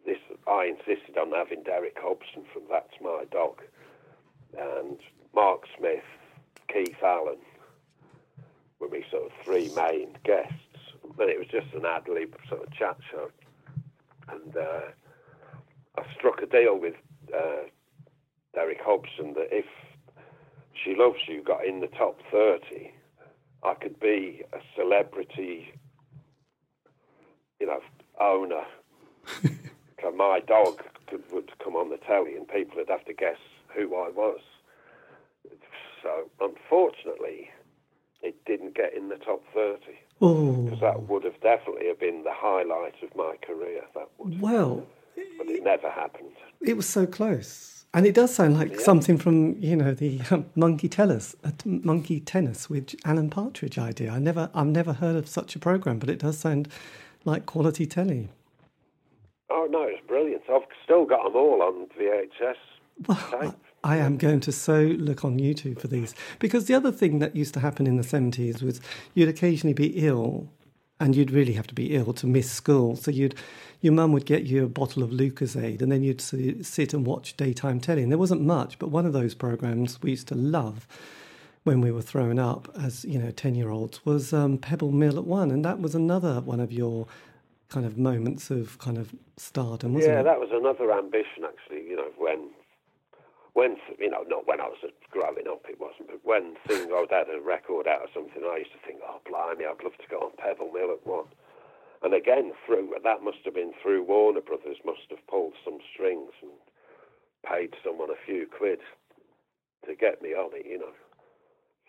[0.05, 0.18] this.
[0.47, 3.62] I insisted on having Derek Hobson from That's My Dog,
[4.59, 4.99] and
[5.34, 6.05] Mark Smith,
[6.68, 7.38] Keith Allen
[8.78, 10.55] were my sort of three main guests.
[11.18, 13.30] And it was just an ad lib sort of chat show,
[14.28, 14.80] and uh,
[15.99, 16.95] I struck a deal with
[17.34, 17.64] uh,
[18.55, 19.66] Derek Hobson that if
[20.72, 22.92] She Loves You got in the top 30,
[23.62, 25.72] I could be a celebrity,
[27.61, 27.80] you know,
[28.20, 28.64] owner.
[30.20, 33.38] my dog could, would come on the telly and people would have to guess
[33.74, 34.40] who I was.
[36.03, 37.51] So, unfortunately,
[38.22, 39.80] it didn't get in the top 30.
[40.20, 43.80] Oh, because that would have definitely have been the highlight of my career.
[43.94, 44.86] That would, well,
[45.38, 46.32] but it never happened.
[46.61, 47.80] it was so close.
[47.93, 52.20] And it does sound like something from, you know, the um, Monkey Tennis, uh, Monkey
[52.20, 54.12] Tennis with Alan Partridge idea.
[54.12, 56.68] I never, I've never heard of such a program, but it does sound
[57.24, 58.28] like quality telly.
[59.51, 60.43] Oh no, it's brilliant.
[60.49, 62.55] I've still got them all on VHS
[63.41, 63.55] tape.
[63.82, 67.34] I am going to so look on YouTube for these because the other thing that
[67.34, 68.80] used to happen in the 70s was
[69.14, 70.49] you'd occasionally be ill
[71.01, 72.95] and you'd really have to be ill to miss school.
[72.95, 73.34] So you'd
[73.81, 77.37] your mum would get you a bottle of Lucozade and then you'd sit and watch
[77.37, 78.03] daytime telly.
[78.03, 80.87] And there wasn't much, but one of those programs we used to love
[81.64, 85.18] when we were thrown up as you know 10 year olds was um, Pebble Mill
[85.18, 87.07] at one and that was another one of your
[87.68, 90.24] kind of moments of kind of stardom wasn't Yeah, it?
[90.24, 91.87] that was another ambition actually.
[91.89, 92.51] You know, when
[93.53, 94.78] when you know, not when I was
[95.11, 98.59] growing up, it wasn't, but when things I'd had a record out or something, I
[98.59, 101.26] used to think, oh blimey, I'd love to go on Pebble Mill at one.
[102.03, 106.32] And again, through that must have been through Warner Brothers, must have pulled some strings
[106.40, 106.51] and
[107.46, 108.78] paid someone a few quid
[109.86, 110.92] to get me on it, you know.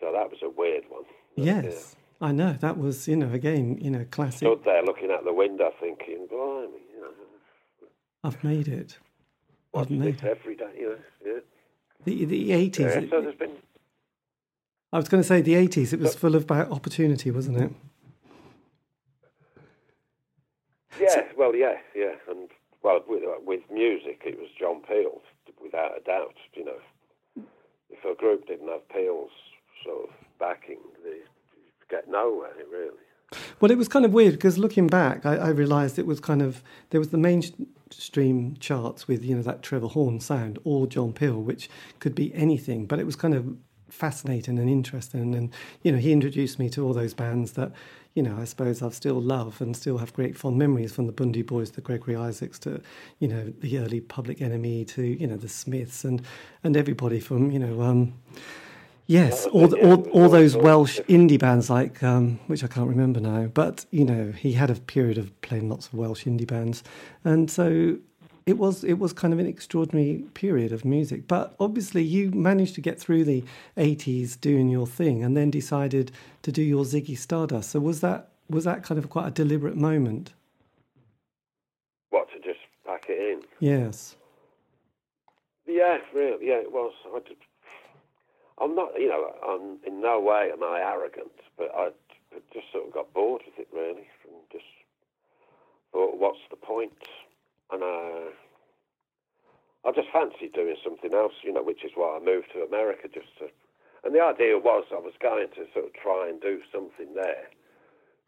[0.00, 1.04] So that was a weird one.
[1.36, 2.52] Yes, I know.
[2.60, 4.46] That was, you know, again, you know, classic.
[4.48, 7.88] Stood there looking out the window, thinking, blimey, you know,
[8.24, 8.98] I've made it.
[9.74, 10.24] I've made it.
[10.24, 10.98] every day, you know.
[11.24, 11.40] Yeah.
[12.04, 12.86] The the eighties.
[12.86, 13.56] yeah so there's been
[14.92, 15.94] I was going to say the eighties.
[15.94, 17.72] It was full of opportunity, wasn't it?
[21.00, 22.50] Yeah, well, yeah, yeah, and
[22.82, 25.20] well, with, uh, with music, it was John Peel,
[25.62, 26.36] without a doubt.
[26.54, 27.44] You know,
[27.90, 29.30] if a group didn't have Peel's
[29.84, 31.22] sort of backing, they'd
[31.90, 32.96] get nowhere really.
[33.60, 36.42] Well, it was kind of weird because looking back, I, I realised it was kind
[36.42, 41.12] of there was the mainstream charts with you know that Trevor Horn sound or John
[41.12, 43.56] Peel, which could be anything, but it was kind of
[43.88, 45.34] fascinating and interesting.
[45.34, 45.50] And
[45.82, 47.72] you know, he introduced me to all those bands that
[48.14, 51.12] you know I suppose I've still love and still have great fond memories from the
[51.12, 52.80] Bhundu Boys, the Gregory Isaacs, to
[53.18, 56.22] you know the early Public Enemy, to you know the Smiths and
[56.64, 57.82] and everybody from you know.
[57.82, 58.14] Um,
[59.08, 62.88] Yes, all, the, all, all all those Welsh indie bands like, um, which I can't
[62.88, 66.46] remember now, but you know, he had a period of playing lots of Welsh indie
[66.46, 66.84] bands,
[67.24, 67.98] and so
[68.46, 71.26] it was it was kind of an extraordinary period of music.
[71.28, 73.44] But obviously, you managed to get through the
[73.76, 76.12] '80s doing your thing, and then decided
[76.42, 77.70] to do your Ziggy Stardust.
[77.70, 80.32] So was that was that kind of quite a deliberate moment?
[82.10, 83.42] What to just pack it in?
[83.60, 84.16] Yes.
[85.66, 86.92] Yeah, really, yeah, it was.
[87.06, 87.36] I did,
[88.60, 91.90] I'm not, you know, I'm in no way am I arrogant, but I
[92.52, 94.64] just sort of got bored with it really, and just
[95.92, 96.92] thought, what's the point?
[97.72, 98.30] And uh,
[99.88, 103.08] I just fancied doing something else, you know, which is why I moved to America
[103.12, 103.48] just to.
[104.04, 107.48] And the idea was I was going to sort of try and do something there,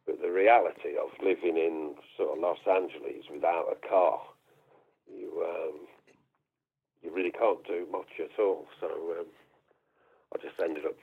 [0.06, 4.20] but the reality of living in sort of Los Angeles without a car,
[5.06, 5.44] you.
[5.44, 5.86] Um,
[7.04, 8.66] you really can't do much at all.
[8.80, 9.26] So um,
[10.32, 10.96] I just ended up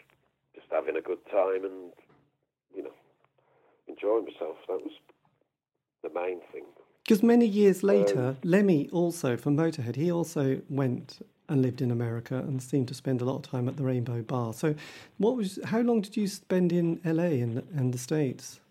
[0.55, 1.93] just having a good time and,
[2.75, 2.97] you know,
[3.87, 4.57] enjoying myself.
[4.67, 4.97] That was
[6.01, 6.65] the main thing.
[7.11, 12.35] Because many years later, Lemmy also from Motorhead, he also went and lived in America
[12.37, 14.53] and seemed to spend a lot of time at the Rainbow Bar.
[14.53, 14.73] So,
[15.17, 15.59] what was?
[15.65, 18.61] How long did you spend in LA and and the States?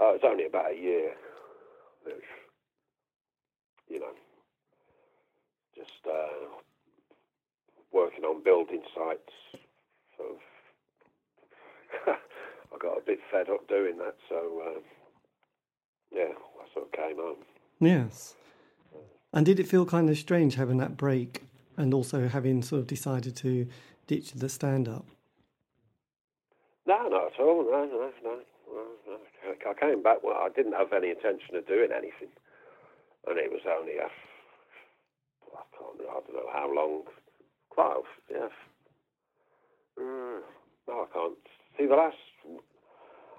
[0.00, 1.12] Uh, it was only about a year.
[2.06, 2.24] It-
[3.90, 4.14] You know,
[5.76, 6.46] just uh,
[7.92, 9.34] working on building sites.
[10.16, 10.24] So
[12.06, 14.14] I got a bit fed up doing that.
[14.30, 14.82] So um,
[16.12, 17.36] yeah, I sort of came home.
[17.80, 18.34] Yes.
[19.32, 21.44] And did it feel kind of strange having that break
[21.76, 23.66] and also having sort of decided to
[24.06, 25.06] ditch the stand up?
[26.86, 27.64] No, not at all.
[27.70, 28.38] No, no, no.
[29.68, 30.18] I came back.
[30.22, 32.32] Well, I didn't have any intention of doing anything,
[33.26, 34.06] and it was only a.
[35.54, 36.00] I can't.
[36.00, 37.02] I don't know how long.
[37.68, 38.02] Quite.
[38.30, 38.48] Yeah.
[39.98, 40.40] Mm,
[40.88, 41.38] no, I can't.
[41.78, 42.16] See the last.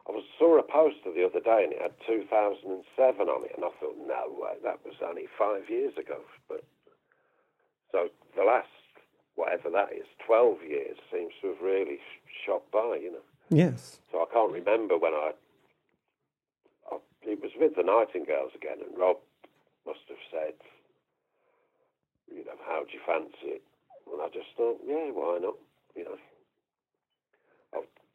[0.08, 3.66] I was saw a poster the other day, and it had 2007 on it, and
[3.66, 6.20] I thought, no way, that was only five years ago.
[6.49, 6.64] But
[7.91, 8.68] so the last
[9.36, 11.99] whatever that is, 12 years seems to have really
[12.45, 12.99] shot by.
[13.02, 13.26] You know.
[13.49, 13.99] Yes.
[14.12, 15.32] So I can't remember when I,
[16.91, 16.97] I.
[17.24, 19.18] It was with the Nightingales again, and Rob
[19.86, 20.54] must have said,
[22.30, 23.64] you know, how do you fancy it?
[24.12, 25.56] And I just thought, yeah, why not?
[25.95, 26.18] You know,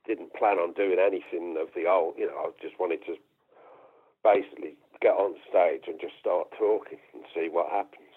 [0.06, 2.14] didn't plan on doing anything of the old.
[2.16, 3.16] You know, I just wanted to
[4.22, 8.14] basically get on stage and just start talking and see what happens.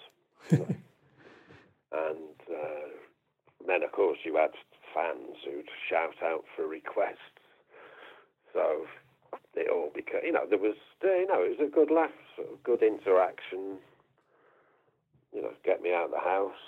[0.52, 0.76] you know.
[2.10, 2.90] and uh,
[3.68, 4.52] then, of course, you had
[4.94, 7.18] fans who'd shout out for requests.
[8.54, 8.86] So
[9.56, 12.52] it all became, you know, there was, you know, it was a good laugh, sort
[12.52, 13.78] of good interaction.
[15.34, 16.64] You know, get me out of the house,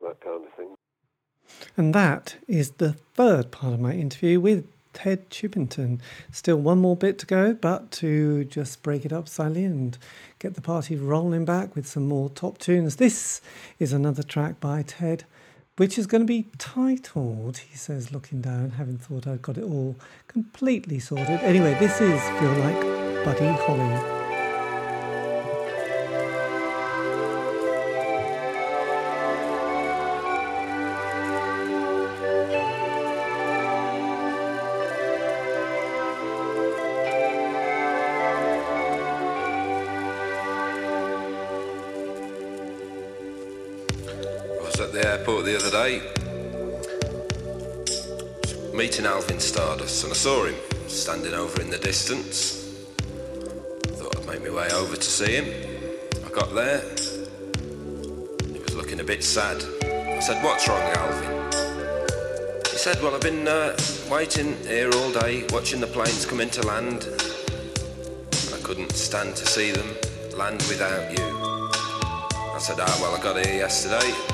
[0.00, 0.77] that kind of thing.
[1.76, 6.00] And that is the third part of my interview with Ted Chippington.
[6.32, 9.96] Still one more bit to go, but to just break it up slightly and
[10.38, 12.96] get the party rolling back with some more top tunes.
[12.96, 13.40] This
[13.78, 15.24] is another track by Ted,
[15.76, 19.64] which is going to be titled, he says, looking down, having thought I'd got it
[19.64, 19.94] all
[20.26, 21.40] completely sorted.
[21.42, 24.17] Anyway, this is Feel Like Buddy Holly.
[45.28, 46.00] Airport the other day,
[48.74, 50.54] meeting Alvin Stardust, and I saw him
[50.86, 52.86] standing over in the distance.
[53.88, 55.44] Thought I'd make my way over to see him.
[56.24, 56.80] I got there.
[58.52, 59.62] He was looking a bit sad.
[59.84, 61.52] I said, What's wrong, Alvin?
[62.70, 63.76] He said, Well, I've been uh,
[64.10, 67.06] waiting here all day, watching the planes come into land.
[68.54, 69.94] I couldn't stand to see them
[70.38, 71.24] land without you.
[72.54, 74.27] I said, ah, well, I got here yesterday.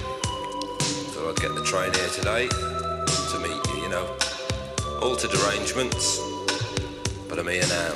[1.45, 4.17] Get the train here today to meet you, you know.
[5.03, 6.19] Altered arrangements,
[7.29, 7.93] but I'm here now.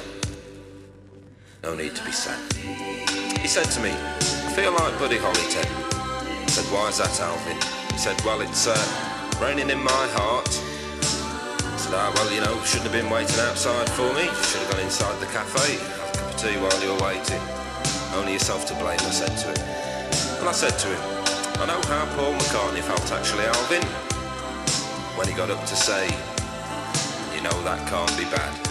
[1.63, 2.53] No need to be sad.
[3.41, 5.65] He said to me, I feel like Buddy Holly, Ted.
[5.65, 7.57] I said, why is that, Alvin?
[7.91, 8.77] He said, well, it's uh,
[9.41, 10.53] raining in my heart.
[10.53, 14.29] I said, ah, well, you know, shouldn't have been waiting outside for me.
[14.45, 17.41] Should have gone inside the cafe, have a cup of tea while you were waiting.
[18.13, 20.41] Only yourself to blame, I said to him.
[20.41, 21.18] And I said to him,
[21.61, 23.83] I know how Paul McCartney felt actually, Alvin,
[25.19, 26.05] when he got up to say,
[27.35, 28.68] you know that can't be bad.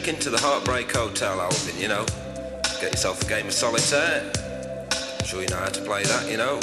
[0.00, 2.06] Check into the Heartbreak Hotel, Alvin, you know.
[2.80, 4.30] Get yourself a game of solitaire.
[4.92, 6.54] I'm sure you know how to play that, you know.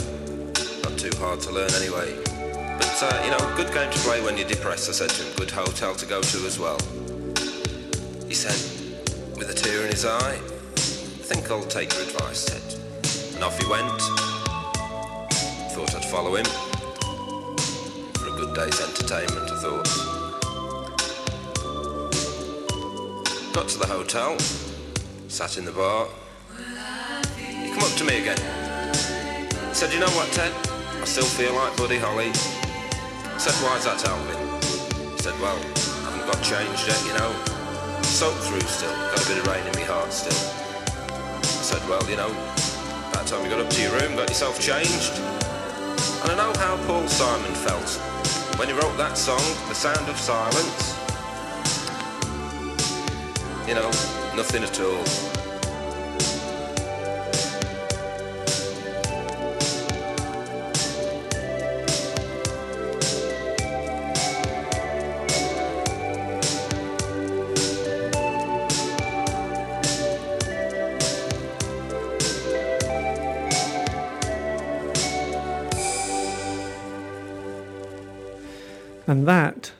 [0.83, 2.15] Not too hard to learn anyway.
[2.79, 5.35] But, uh, you know, good game to play when you're depressed, I said to him.
[5.35, 6.79] Good hotel to go to as well.
[8.27, 8.57] He said,
[9.37, 13.35] with a tear in his eye, I think I'll take your advice, Ted.
[13.35, 14.01] And off he went.
[15.73, 16.45] Thought I'd follow him
[18.15, 20.16] for a good day's entertainment, I thought.
[23.53, 24.37] Got to the hotel,
[25.27, 26.07] sat in the bar.
[27.37, 28.37] He come up to me again.
[29.73, 30.51] Said, you know what, Ted?
[31.01, 32.29] I still feel like Buddy Holly.
[32.29, 34.37] I said, why's that, Alvin?
[35.13, 37.31] He said, well, I haven't got changed yet, you know.
[38.03, 40.37] Soaked through still, got a bit of rain in my heart still.
[41.41, 42.29] I said, well, you know,
[43.13, 45.13] that time you got up to your room, got yourself changed.
[46.25, 47.89] And I know how Paul Simon felt
[48.57, 50.96] when he wrote that song, The Sound of Silence.
[53.67, 53.91] You know,
[54.33, 55.03] nothing at all.
[79.09, 79.71] And that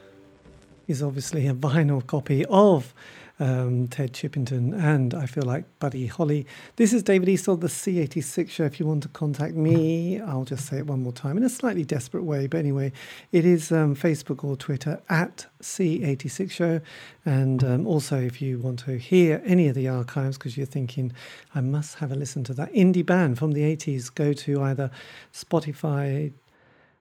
[0.88, 2.94] is obviously a vinyl copy of
[3.40, 6.46] um, Ted Chippington and I feel like Buddy Holly.
[6.76, 8.64] This is David Eastaugh, the C86 show.
[8.64, 11.50] If you want to contact me, I'll just say it one more time in a
[11.50, 12.48] slightly desperate way.
[12.48, 12.92] But anyway,
[13.32, 16.82] it is um, Facebook or Twitter at C86 show.
[17.26, 21.12] And um, also, if you want to hear any of the archives because you're thinking,
[21.54, 24.90] I must have a listen to that indie band from the 80s, go to either
[25.34, 26.32] Spotify,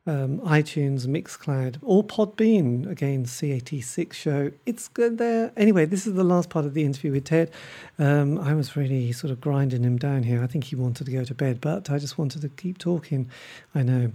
[0.07, 2.89] um, iTunes, Mixcloud, or Podbean.
[2.89, 4.53] Again, C86 show.
[4.65, 5.53] It's good there.
[5.57, 7.51] Anyway, this is the last part of the interview with Ted.
[7.99, 10.43] Um, I was really sort of grinding him down here.
[10.43, 13.29] I think he wanted to go to bed, but I just wanted to keep talking.
[13.75, 14.13] I know.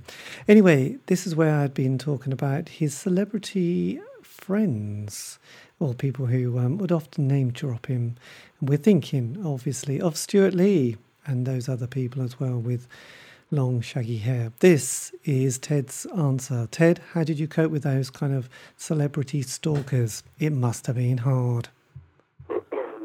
[0.47, 5.39] Anyway, this is where I'd been talking about his celebrity friends,
[5.79, 8.15] or people who um, would often name drop him.
[8.61, 12.87] We're thinking, obviously, of Stewart Lee and those other people as well with
[13.51, 14.51] long shaggy hair.
[14.59, 16.67] This is Ted's answer.
[16.71, 20.23] Ted, how did you cope with those kind of celebrity stalkers?
[20.39, 21.69] It must have been hard.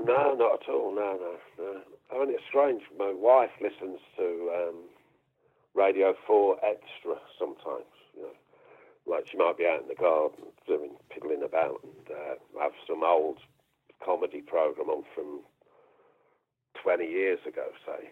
[0.07, 0.95] No, not at all.
[0.95, 1.81] No, no, no.
[2.13, 2.83] I mean, it's strange.
[2.97, 4.77] My wife listens to um,
[5.75, 7.91] Radio 4 Extra sometimes.
[8.15, 8.29] You know,
[9.05, 13.03] like she might be out in the garden doing piddling about and uh, have some
[13.03, 13.39] old
[14.05, 15.41] comedy program on from
[16.85, 18.11] 20 years ago, say.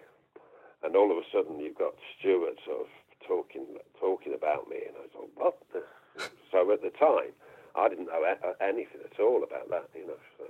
[0.85, 2.89] And all of a sudden, you've got Stewart sort of
[3.27, 3.65] talking
[3.99, 5.57] talking about me, and I thought, what?
[5.73, 5.83] the-"
[6.53, 7.33] So at the time,
[7.75, 10.21] I didn't know a- anything at all about that, you know.
[10.39, 10.45] So,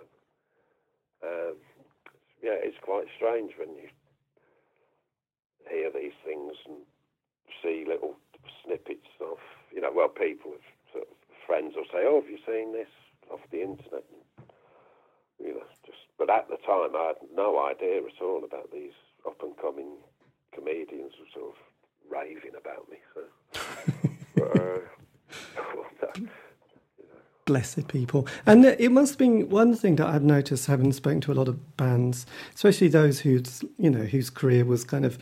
[1.24, 1.56] um,
[2.42, 3.88] yeah, it's quite strange when you
[5.70, 6.76] hear these things and
[7.62, 8.16] see little
[8.62, 9.38] snippets of,
[9.72, 10.52] you know, well, people,
[10.92, 11.14] sort of
[11.46, 12.90] friends will say, "Oh, have you seen this
[13.30, 14.04] off the internet?"
[15.38, 15.98] You know, just.
[16.18, 18.92] But at the time, I had no idea at all about these
[19.26, 19.96] up and coming
[20.54, 21.56] comedians were sort of
[22.10, 22.98] raving about me.
[23.14, 23.22] So,
[24.42, 26.20] uh,
[27.44, 28.26] blessed people.
[28.46, 31.48] And it must have been one thing that I've noticed, having spoken to a lot
[31.48, 35.18] of bands, especially those whose you know whose career was kind of,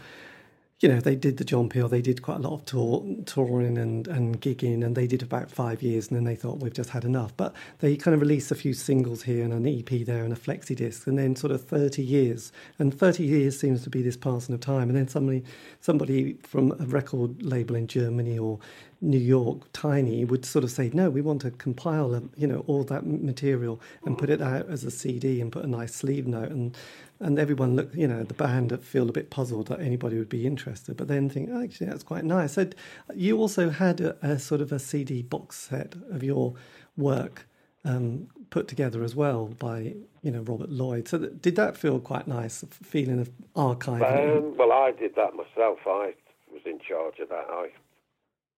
[0.82, 3.78] you know, they did the John Peel, they did quite a lot of tour, touring
[3.78, 6.90] and and gigging, and they did about five years, and then they thought we've just
[6.90, 7.36] had enough.
[7.36, 10.36] But they kind of released a few singles here and an EP there and a
[10.36, 14.16] flexi disc, and then sort of thirty years, and thirty years seems to be this
[14.16, 15.44] passing of time, and then somebody
[15.80, 18.58] somebody from a record label in Germany or
[19.00, 22.64] New York, Tiny, would sort of say, "No, we want to compile, um, you know,
[22.66, 26.26] all that material and put it out as a CD and put a nice sleeve
[26.26, 26.76] note." And
[27.22, 30.46] and everyone looked, you know, the band feel a bit puzzled that anybody would be
[30.46, 32.68] interested, but then think, oh, "Actually, that's quite nice." So
[33.14, 36.54] you also had a, a sort of a CD box set of your
[36.96, 37.46] work
[37.84, 41.08] um, put together as well by you know Robert Lloyd.
[41.08, 44.38] So did that feel quite nice, feeling of archiving?
[44.38, 45.78] Um, well, I did that myself.
[45.86, 46.14] I
[46.52, 47.46] was in charge of that.
[47.48, 47.68] I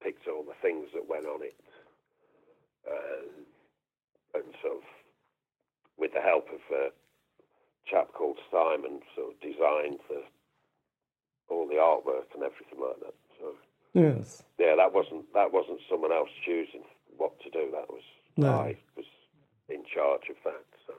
[0.02, 1.56] picked all the things that went on it,
[2.90, 3.44] um,
[4.34, 4.82] and sort of,
[5.98, 6.90] with the help of a
[7.86, 10.22] chap called Simon, sort of designed the
[11.48, 13.14] all the artwork and everything like that.
[13.38, 13.54] So
[13.92, 14.42] yes.
[14.58, 16.84] yeah, that wasn't that wasn't someone else choosing
[17.16, 17.70] what to do.
[17.72, 18.02] That was
[18.36, 18.50] No.
[18.50, 19.06] I was
[19.68, 20.64] in charge of that.
[20.86, 20.94] So.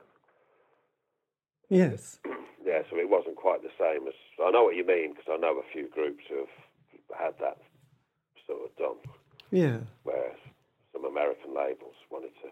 [1.70, 2.20] Yes.
[2.66, 5.38] Yeah, so it wasn't quite the same as I know what you mean because I
[5.38, 6.50] know a few groups who
[7.14, 7.62] have had that
[8.48, 8.98] sort of done,
[9.52, 9.82] Yeah.
[10.02, 10.34] where
[10.92, 12.50] some American labels wanted to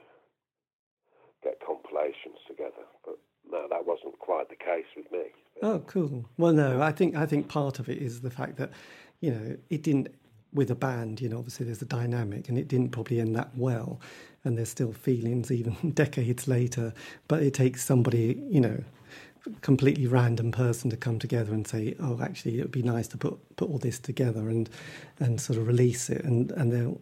[1.41, 3.17] get compilations together, but
[3.51, 5.25] no, that wasn't quite the case with me.
[5.61, 6.25] Oh, cool.
[6.37, 8.71] Well, no, I think I think part of it is the fact that
[9.21, 10.09] you know it didn't
[10.53, 11.21] with a band.
[11.21, 13.99] You know, obviously there's a dynamic, and it didn't probably end that well,
[14.43, 16.93] and there's still feelings even decades later.
[17.27, 18.83] But it takes somebody, you know,
[19.61, 23.17] completely random person to come together and say, "Oh, actually, it would be nice to
[23.17, 24.69] put put all this together and
[25.19, 27.01] and sort of release it," and and they'll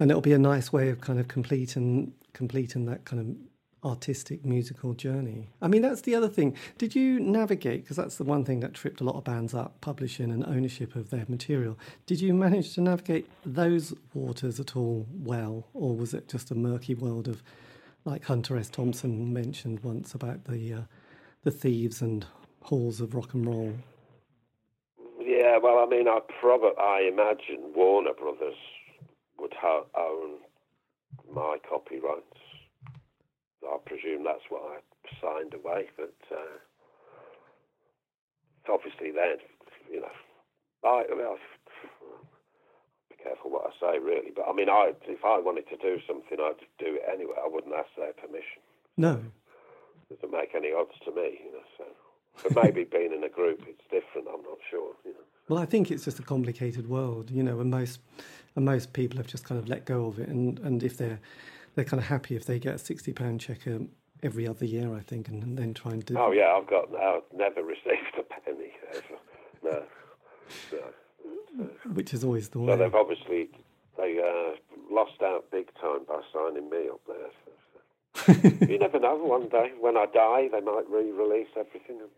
[0.00, 3.47] and it'll be a nice way of kind of completing completing that kind of
[3.84, 5.48] artistic musical journey.
[5.62, 6.56] I mean, that's the other thing.
[6.78, 7.82] Did you navigate?
[7.82, 10.96] Because that's the one thing that tripped a lot of bands up: publishing and ownership
[10.96, 11.78] of their material.
[12.06, 16.54] Did you manage to navigate those waters at all well, or was it just a
[16.54, 17.42] murky world of,
[18.04, 18.68] like Hunter S.
[18.68, 20.82] Thompson mentioned once about the uh,
[21.44, 22.26] the thieves and
[22.62, 23.74] halls of rock and roll?
[25.20, 28.56] Yeah, well, I mean, I probably I imagine Warner Brothers
[29.38, 30.38] would ha- own
[31.32, 32.27] my copyrights.
[33.68, 34.76] I presume that's what I
[35.20, 36.58] signed away, but uh,
[38.72, 39.38] obviously then,
[39.90, 40.14] you know,
[40.84, 41.36] I, I mean, I
[43.08, 45.98] be careful what I say really, but I mean, I if I wanted to do
[46.06, 47.34] something, I'd do it anyway.
[47.42, 48.62] I wouldn't ask their permission.
[48.96, 49.20] No.
[50.10, 51.66] doesn't make any odds to me, you know.
[51.76, 51.84] So,
[52.42, 54.28] but maybe being in a group, it's different.
[54.28, 55.26] I'm not sure, you know.
[55.48, 58.00] Well, I think it's just a complicated world, you know, and most
[58.54, 61.20] and most people have just kind of let go of it, and, and if they're
[61.78, 64.96] they're kind of happy if they get a sixty pound check um, every other year,
[64.96, 66.18] I think, and, and then try and do.
[66.18, 69.04] Oh yeah, I've got I've never received a penny ever.
[69.62, 69.82] No,
[71.56, 71.64] no.
[71.92, 72.76] which is always the So way.
[72.76, 73.48] they've obviously
[73.96, 74.56] they uh,
[74.92, 77.30] lost out big time by signing me up there.
[78.24, 78.66] So, so.
[78.66, 79.14] you never know.
[79.14, 82.10] One day when I die, they might re-release everything, and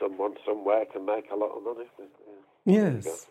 [0.00, 1.84] someone somewhere can make a lot of money.
[2.64, 2.94] Yeah.
[3.02, 3.26] Yes.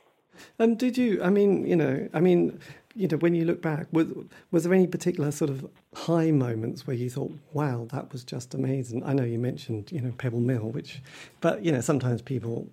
[0.60, 1.24] And did you?
[1.24, 2.60] I mean, you know, I mean,
[2.96, 4.08] you know, when you look back, was
[4.52, 8.54] was there any particular sort of high moments where you thought, "Wow, that was just
[8.54, 9.04] amazing"?
[9.04, 11.02] I know you mentioned, you know, Pebble Mill, which,
[11.42, 12.68] but you know, sometimes people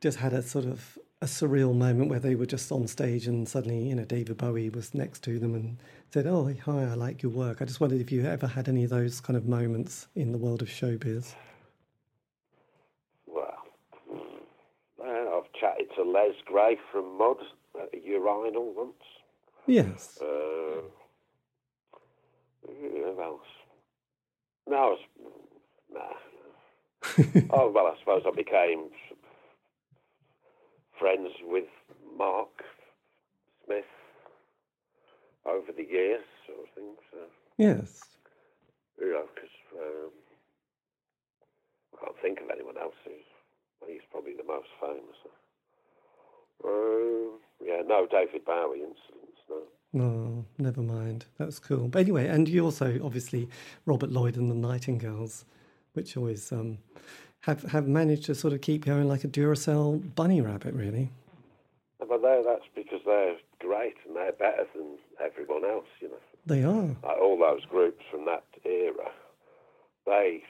[0.00, 3.48] just had a sort of a surreal moment where they were just on stage and
[3.48, 5.78] suddenly, you know, David Bowie was next to them and
[6.12, 8.84] said, "Oh, hi, I like your work." I just wondered if you ever had any
[8.84, 11.34] of those kind of moments in the world of showbiz.
[13.26, 13.56] Well,
[15.02, 17.38] I've chatted to Les Gray from Mud
[17.80, 19.15] at a urinal once.
[19.66, 20.18] Yes.
[20.20, 20.82] Uh,
[22.66, 23.40] who else?
[24.68, 25.00] No, I was,
[25.92, 27.42] nah.
[27.50, 28.86] oh well, I suppose I became
[30.98, 31.66] friends with
[32.16, 32.48] Mark
[33.64, 33.84] Smith
[35.44, 36.94] over the years, sort of thing.
[37.12, 37.18] So
[37.58, 38.00] Yes.
[39.00, 40.10] you know, because um,
[41.94, 43.14] I can't think of anyone else who's.
[43.80, 45.20] Well, he's probably the most famous.
[46.64, 48.80] Uh, yeah, no David Bowie
[49.48, 49.62] No.
[49.92, 51.24] No, never mind.
[51.38, 51.88] That's cool.
[51.88, 53.48] But anyway, and you also obviously
[53.86, 55.44] Robert Lloyd and the Nightingales,
[55.94, 56.78] which always um,
[57.40, 61.10] have have managed to sort of keep going like a Duracell bunny rabbit, really.
[61.98, 66.16] But they that's because they're great and they're better than everyone else, you know.
[66.44, 66.96] They are.
[67.02, 69.10] Like all those groups from that era,
[70.06, 70.42] they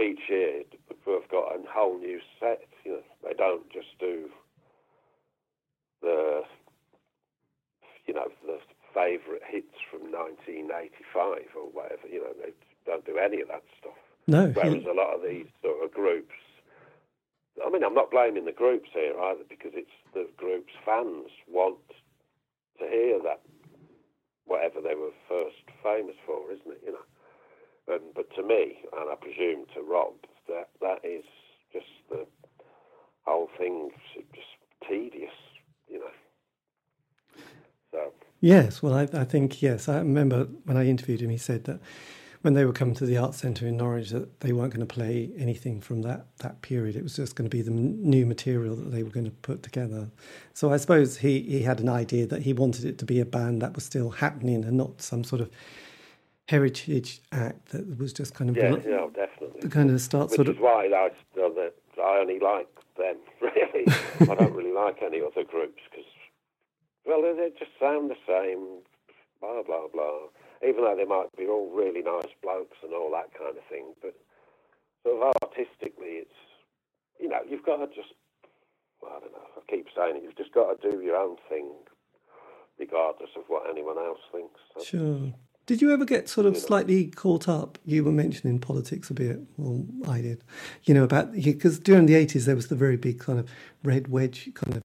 [0.00, 0.62] each year
[1.06, 2.62] have got a whole new set.
[2.84, 4.28] You know, they don't just do
[6.02, 6.42] the
[8.06, 8.58] you know the
[8.94, 12.08] favourite hits from 1985 or whatever.
[12.08, 12.52] You know, they
[12.86, 13.98] don't do any of that stuff.
[14.26, 16.34] No, Whereas he- a lot of these sort of groups,
[17.64, 21.78] I mean, I'm not blaming the groups here either because it's the group's fans want
[22.78, 23.40] to hear that
[24.46, 26.80] whatever they were first famous for, isn't it?
[26.84, 30.14] You know, and, but to me, and I presume to Rob,
[30.48, 31.24] that that is
[31.72, 32.26] just the
[33.24, 34.56] whole thing just
[34.88, 35.34] tedious,
[35.88, 36.10] you know.
[37.92, 39.88] So Yes, well, I, I think yes.
[39.88, 41.80] I remember when I interviewed him, he said that
[42.42, 44.94] when they were coming to the Arts Centre in Norwich, that they weren't going to
[44.94, 46.94] play anything from that that period.
[46.96, 49.32] It was just going to be the m- new material that they were going to
[49.32, 50.10] put together.
[50.54, 53.24] So I suppose he he had an idea that he wanted it to be a
[53.26, 55.50] band that was still happening and not some sort of
[56.48, 59.68] heritage act that was just kind of yeah, yeah, definitely.
[59.68, 61.10] kind of start Which sort is of why I,
[62.00, 63.86] I only like them, really.
[64.20, 66.04] I don't really like any other groups because,
[67.06, 68.82] well, they just sound the same,
[69.40, 70.28] blah, blah, blah.
[70.66, 73.94] Even though they might be all really nice blokes and all that kind of thing.
[74.02, 74.14] But
[75.04, 76.40] sort of artistically, it's,
[77.20, 78.14] you know, you've got to just,
[79.00, 81.36] well, I don't know, I keep saying it, you've just got to do your own
[81.48, 81.70] thing
[82.78, 84.60] regardless of what anyone else thinks.
[84.76, 85.32] So, Sure.
[85.66, 87.76] Did you ever get sort of slightly caught up?
[87.84, 89.40] You were mentioning politics a bit.
[89.56, 90.44] Well, I did.
[90.84, 93.50] You know about because during the eighties there was the very big kind of
[93.82, 94.82] red wedge kind of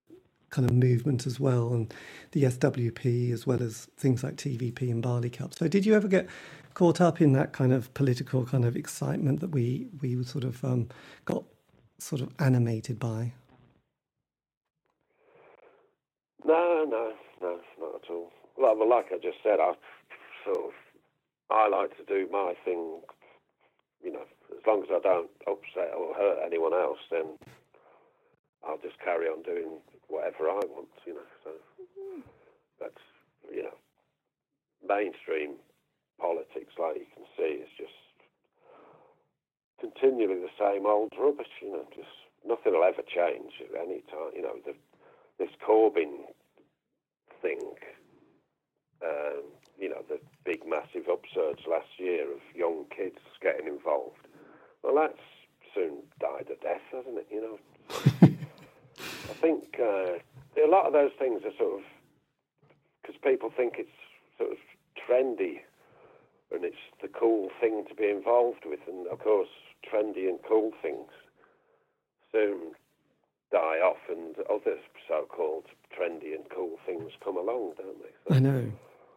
[0.52, 1.94] kind of movement as well, and
[2.32, 5.54] the SWP as well as things like TVP and Barley Cup.
[5.54, 6.28] So, did you ever get
[6.74, 10.64] caught up in that kind of political kind of excitement that we we sort of
[10.64, 10.90] um,
[11.26, 11.44] got
[11.98, 13.34] sort of animated by?
[16.46, 18.32] No, no, no, not at all.
[18.58, 19.74] Well, like I just said, I
[20.46, 20.72] sort of
[21.50, 23.02] I like to do my thing.
[24.04, 27.38] You know, as long as I don't upset or hurt anyone else, then
[28.66, 30.90] I'll just carry on doing whatever I want.
[31.06, 31.52] You know, so
[32.80, 33.04] that's
[33.54, 33.76] you know
[34.88, 35.56] mainstream
[36.20, 37.98] politics, like you can see, is just
[39.80, 41.52] continually the same old rubbish.
[41.62, 42.14] You know, just
[42.48, 44.32] nothing will ever change at any time.
[44.36, 44.74] You know, the,
[45.40, 46.30] this Corbyn
[47.42, 47.60] thing,
[49.04, 49.44] um,
[49.80, 54.28] you know, the big massive upsurge last year of young kids getting involved.
[54.84, 55.22] Well, that's
[55.74, 57.28] soon died a death, hasn't it?
[57.32, 57.58] You know,
[59.32, 60.20] I think uh,
[60.62, 61.86] a lot of those things are sort of
[63.02, 63.90] because people think it's
[64.38, 64.58] sort of
[65.00, 65.60] trendy
[66.52, 69.48] and it's the cool thing to be involved with, and of course,
[69.90, 71.08] trendy and cool things
[72.32, 72.74] soon
[73.52, 74.78] die off, and other
[75.08, 75.66] so-called
[75.98, 78.10] trendy and cool things come along, don't they?
[78.28, 78.72] So, I know.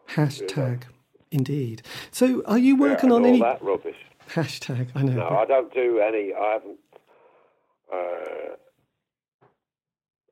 [0.09, 0.83] Hashtag,
[1.31, 1.81] indeed.
[2.11, 3.95] So, are you yeah, working and on all any that rubbish?
[4.29, 4.89] hashtag?
[4.95, 5.13] I know.
[5.13, 6.33] No, but- I don't do any.
[6.33, 6.79] I haven't.
[7.93, 8.55] Uh,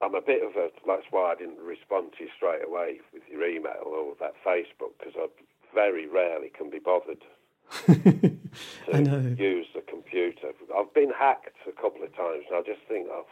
[0.03, 0.69] I'm a bit of a.
[0.85, 4.91] That's why I didn't respond to you straight away with your email or that Facebook
[4.99, 5.27] because I
[5.73, 7.21] very rarely can be bothered
[7.87, 8.37] to
[8.93, 9.35] I know.
[9.37, 10.49] use the computer.
[10.77, 13.25] I've been hacked a couple of times, and I just think, oh,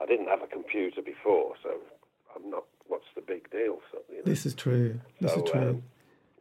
[0.00, 1.70] I didn't have a computer before, so
[2.34, 2.64] I'm not.
[2.86, 3.80] What's the big deal?
[3.92, 4.22] So, you know.
[4.24, 4.98] This is true.
[5.20, 5.60] This So, is true.
[5.60, 5.82] um,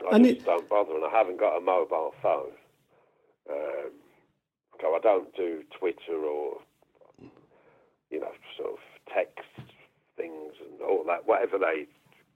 [0.10, 2.52] I And just it- don't bother, and I haven't got a mobile phone.
[3.50, 3.92] Um,
[4.80, 6.60] so I don't do Twitter or,
[8.12, 8.80] you know, sort of
[9.14, 9.50] text
[10.16, 11.28] things and all that.
[11.28, 11.88] Whatever they,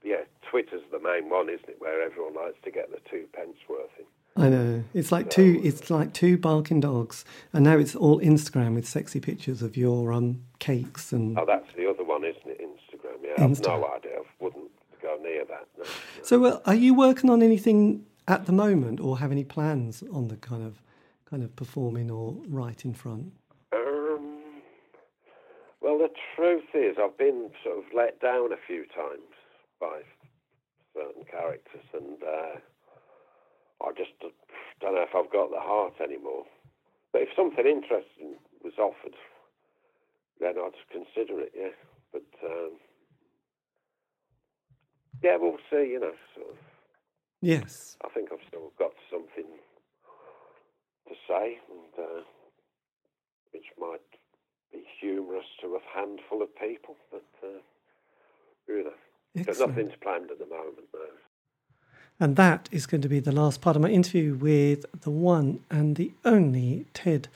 [0.02, 1.76] yeah, Twitter's the main one, isn't it?
[1.80, 4.04] Where everyone likes to get the two pence worth in.
[4.34, 4.84] I know.
[4.94, 5.60] It's like two.
[5.62, 10.12] It's like two barking dogs, and now it's all Instagram with sexy pictures of your
[10.12, 11.38] um cakes and.
[11.38, 12.60] Oh, that's the other one, isn't it?
[12.60, 13.18] Instagram.
[13.22, 14.18] Yeah, I've no idea.
[14.20, 14.70] I wouldn't
[15.02, 15.66] go near that.
[15.76, 15.84] No.
[16.22, 20.28] So, uh, are you working on anything at the moment, or have any plans on
[20.28, 20.80] the kind of,
[21.26, 23.32] kind of performing or right in front?
[25.82, 29.34] Well, the truth is, I've been sort of let down a few times
[29.80, 30.02] by
[30.94, 32.58] certain characters, and uh,
[33.84, 34.12] I just
[34.80, 36.44] don't know if I've got the heart anymore.
[37.12, 39.16] But if something interesting was offered,
[40.40, 41.52] then I'd consider it.
[41.56, 41.74] Yeah,
[42.12, 42.72] but um,
[45.22, 45.90] yeah, we'll see.
[45.90, 46.56] You know, sort of.
[47.40, 47.96] Yes.
[48.04, 49.50] I think I've still got something
[51.08, 52.22] to say, and uh,
[53.52, 54.00] which might
[54.72, 57.46] be humorous to a handful of people, but uh,
[58.68, 58.90] you know,
[59.34, 59.76] there's Excellent.
[59.76, 60.88] nothing's planned at the moment.
[60.92, 61.00] No.
[62.20, 65.60] And that is going to be the last part of my interview with the one
[65.70, 67.28] and the only Ted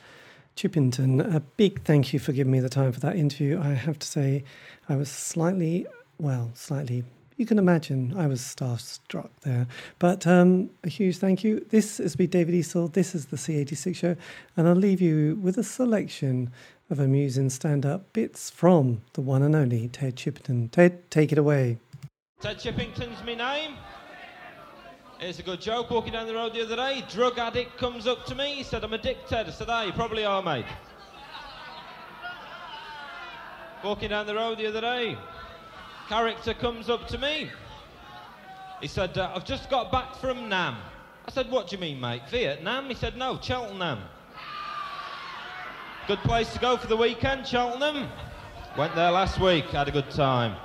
[0.55, 1.35] Chippington.
[1.35, 3.59] A big thank you for giving me the time for that interview.
[3.59, 4.43] I have to say,
[4.87, 5.85] I was slightly,
[6.19, 7.03] well, slightly,
[7.37, 9.67] you can imagine, I was starstruck there.
[9.99, 11.65] But um, a huge thank you.
[11.69, 12.91] This has been David Eastaugh.
[12.93, 14.15] This is the C86 show.
[14.55, 16.51] And I'll leave you with a selection
[16.89, 20.71] of amusing stand up bits from the one and only Ted Chippington.
[20.71, 21.77] Ted, take it away.
[22.39, 23.75] Ted Chippington's my name.
[25.19, 25.89] Here's a good joke.
[25.89, 28.55] Walking down the road the other day, drug addict comes up to me.
[28.55, 29.47] He said, I'm a dick, Ted.
[29.47, 30.65] I said, ah, you probably are, mate.
[33.83, 35.17] Walking down the road the other day,
[36.07, 37.49] character comes up to me.
[38.81, 40.77] He said, uh, I've just got back from Nam.
[41.27, 42.21] I said, what do you mean, mate?
[42.29, 42.87] Vietnam?
[42.87, 43.99] He said, no, Cheltenham.
[46.07, 48.07] Good place to go for the weekend, Cheltenham.
[48.77, 50.55] Went there last week, had a good time.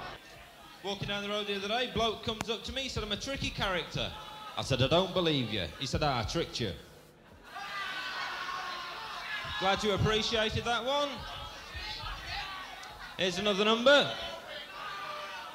[0.84, 3.16] Walking down the road the other day, bloke comes up to me, said, I'm a
[3.16, 4.08] tricky character.
[4.56, 5.64] I said, I don't believe you.
[5.80, 6.70] He said, ah, I tricked you.
[9.58, 11.08] Glad you appreciated that one.
[13.18, 14.08] Here's another number.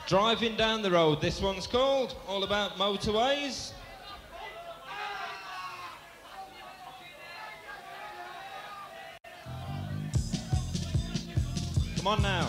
[0.05, 3.71] Driving down the road, this one's called, all about motorways.
[12.07, 12.47] Come on now.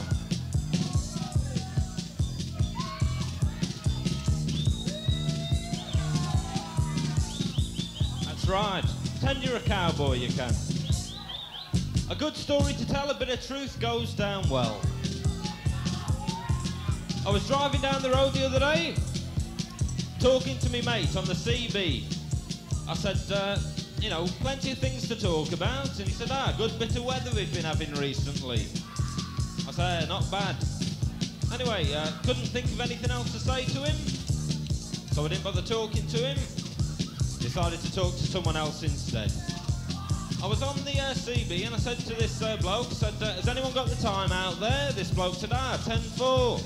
[8.25, 8.85] That's right.
[9.19, 10.55] Pretend you're a cowboy, you can.
[12.09, 14.81] A good story to tell, a bit of truth goes down well.
[17.27, 18.95] I was driving down the road the other day,
[20.21, 22.05] talking to me mate on the CB.
[22.89, 23.59] I said, uh,
[24.01, 27.05] you know, plenty of things to talk about, and he said, ah, good bit of
[27.05, 28.65] weather we've been having recently.
[29.79, 30.57] I "Eh, not bad.
[31.53, 33.97] Anyway, uh, couldn't think of anything else to say to him,
[35.13, 36.39] so I didn't bother talking to him.
[37.41, 39.33] Decided to talk to someone else instead.
[40.43, 43.33] I was on the uh, CB and I said to this uh, bloke, said, uh,
[43.35, 44.93] has anyone got the time out there?
[44.93, 46.61] This bloke said, ah, 10-4.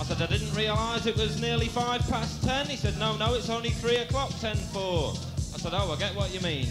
[0.00, 2.66] I said, I didn't realise it was nearly five past ten.
[2.66, 5.16] He said, no, no, it's only three o'clock, 10-4.
[5.54, 6.68] I said, oh, I get what you mean.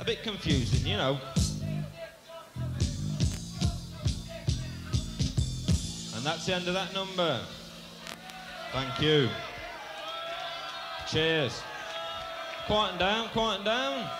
[0.00, 1.18] A bit confusing, you know.
[6.28, 7.40] That's the end of that number.
[8.72, 9.30] Thank you.
[11.10, 11.62] Cheers.
[12.66, 14.10] Quieten down, quieten down.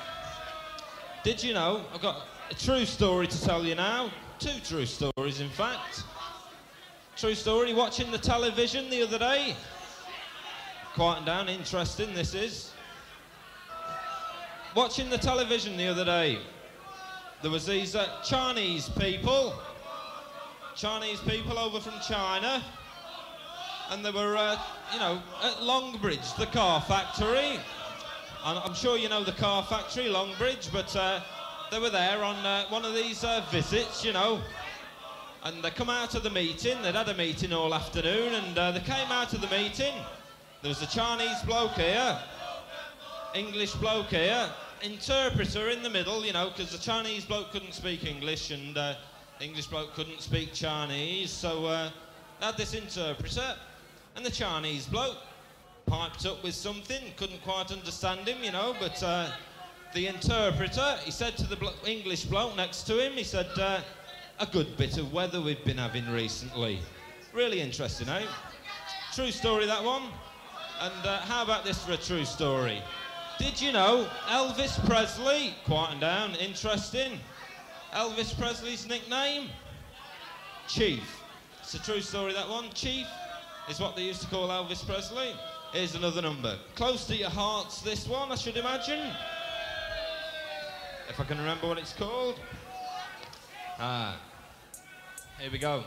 [1.23, 1.83] Did you know?
[1.93, 4.11] I've got a true story to tell you now.
[4.39, 6.03] Two true stories, in fact.
[7.19, 9.55] True story, watching the television the other day.
[10.95, 12.73] Quieten down, interesting this is.
[14.75, 16.39] Watching the television the other day,
[17.43, 19.53] there was these uh, Chinese people,
[20.79, 22.63] Chinese people over from China,
[23.91, 24.57] and they were, uh,
[24.93, 27.59] you know, at Longbridge, the car factory.
[28.45, 31.21] And I'm sure you know the car factory, Longbridge, but uh,
[31.73, 34.41] they were there on uh, one of these uh, visits, you know.
[35.43, 38.71] And they come out of the meeting, they'd had a meeting all afternoon, and uh,
[38.71, 39.95] they came out of the meeting.
[40.63, 42.21] There was a Chinese bloke here,
[43.35, 44.49] English bloke here,
[44.83, 48.95] interpreter in the middle, you know, because the Chinese bloke couldn't speak English and uh,
[49.41, 51.91] English bloke couldn't speak Chinese, so uh,
[52.41, 53.55] had this interpreter.
[54.17, 55.19] And the Chinese bloke
[55.87, 59.31] piped up with something, couldn't quite understand him, you know, but uh,
[59.95, 63.81] the interpreter, he said to the blo- English bloke next to him, he said, uh,
[64.41, 66.81] a good bit of weather we've been having recently.
[67.33, 68.27] Really interesting, eh?
[69.15, 70.03] True story, that one.
[70.81, 72.83] And uh, how about this for a true story?
[73.39, 77.21] Did you know Elvis Presley, quieten down, interesting.
[77.93, 79.49] Elvis Presley's nickname?
[80.67, 81.23] Chief.
[81.61, 82.71] It's a true story, that one.
[82.75, 83.07] Chief
[83.69, 85.33] is what they used to call Elvis Presley.
[85.73, 86.57] Here's another number.
[86.75, 89.01] Close to your hearts, this one, I should imagine.
[91.09, 92.39] If I can remember what it's called.
[93.79, 94.19] Ah.
[95.39, 95.85] Here we go.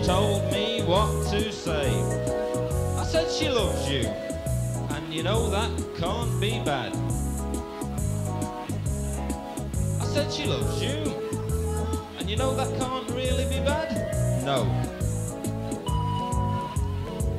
[0.00, 1.90] She told me what to say.
[2.96, 4.06] I said she loves you,
[4.94, 6.92] and you know that can't be bad.
[10.00, 11.12] I said she loves you,
[12.18, 14.44] and you know that can't really be bad.
[14.44, 14.64] No.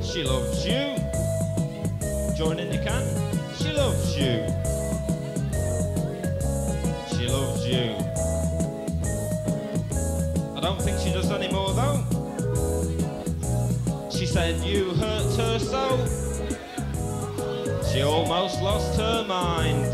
[0.00, 0.96] She loves you.
[2.36, 3.04] Join in you can.
[3.56, 4.46] She loves you.
[7.10, 7.96] She loves you.
[10.56, 12.11] I don't think she does anymore though.
[14.22, 16.06] She said you hurt her so.
[17.90, 19.84] She almost lost her mind.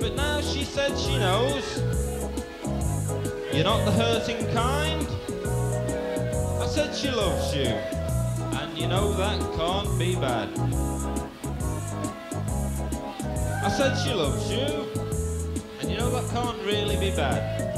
[0.00, 1.84] But now she said she knows.
[3.54, 5.06] You're not the hurting kind.
[6.60, 7.66] I said she loves you.
[8.58, 10.48] And you know that can't be bad.
[13.62, 14.84] I said she loves you.
[15.80, 17.70] And you know that can't really be bad.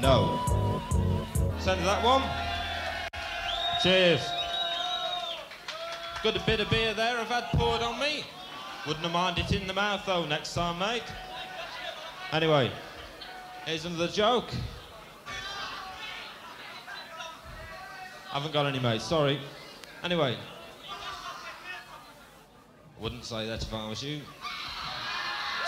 [0.00, 0.38] No.
[1.58, 2.22] Send that one.
[3.82, 4.20] Cheers.
[6.24, 8.24] Got a bit of beer there I've had poured on me.
[8.88, 11.04] Wouldn't have minded it in the mouth though next time, mate.
[12.32, 12.72] Anyway,
[13.66, 14.50] here's another joke.
[18.30, 19.38] I haven't got any mates, sorry.
[20.02, 20.36] Anyway.
[22.98, 24.22] Wouldn't say that if I was you.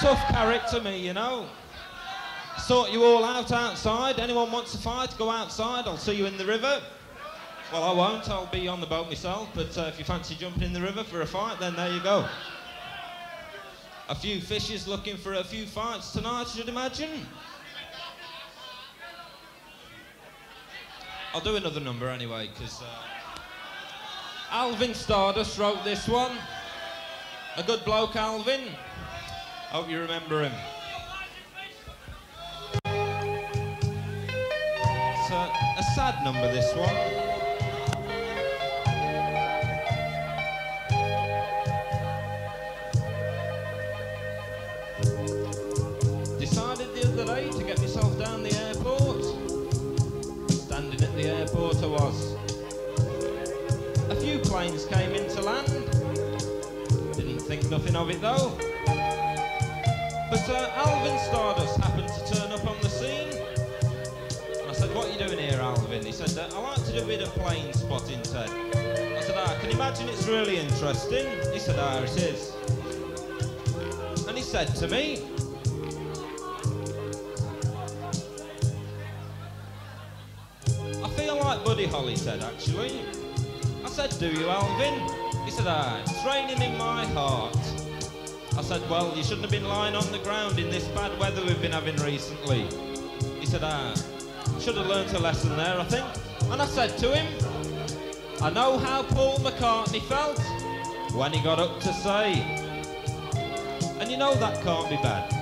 [0.01, 1.47] Tough character, me, you know.
[2.59, 4.19] Sort you all out outside.
[4.19, 5.87] Anyone wants to fight, go outside.
[5.87, 6.83] I'll see you in the river.
[7.73, 8.29] Well, I won't.
[8.29, 9.49] I'll be on the boat myself.
[9.55, 12.01] But uh, if you fancy jumping in the river for a fight, then there you
[12.03, 12.27] go.
[14.09, 17.11] A few fishes looking for a few fights tonight, should imagine.
[21.33, 22.87] I'll do another number anyway, because uh,
[24.51, 26.33] Alvin Stardust wrote this one.
[27.57, 28.63] A good bloke, Alvin.
[29.69, 30.53] Hope you remember him.
[35.15, 37.40] It's a, a sad number, this one.
[57.71, 58.53] Nothing of it though.
[60.29, 63.29] But uh, Alvin Stardust happened to turn up on the scene.
[64.61, 66.05] And I said, what are you doing here, Alvin?
[66.05, 68.51] He said, I like to do a bit of plane spotting, Ted.
[68.51, 71.27] I said, ah, can imagine it's really interesting?
[71.53, 72.53] He said, ah, it is.
[74.27, 75.25] And he said to me,
[81.05, 83.01] I feel like Buddy Holly said, actually.
[83.85, 84.95] I said, do you, Alvin?
[85.45, 87.60] He said, ah, it's raining in my heart.
[88.61, 91.43] I said, well, you shouldn't have been lying on the ground in this bad weather
[91.47, 92.69] we've been having recently.
[93.41, 93.95] He said, ah,
[94.61, 96.05] should have learnt a lesson there, I think.
[96.53, 97.27] And I said to him,
[98.43, 100.39] I know how Paul McCartney felt
[101.15, 102.43] when he got up to say.
[103.99, 105.40] And you know that can't be bad.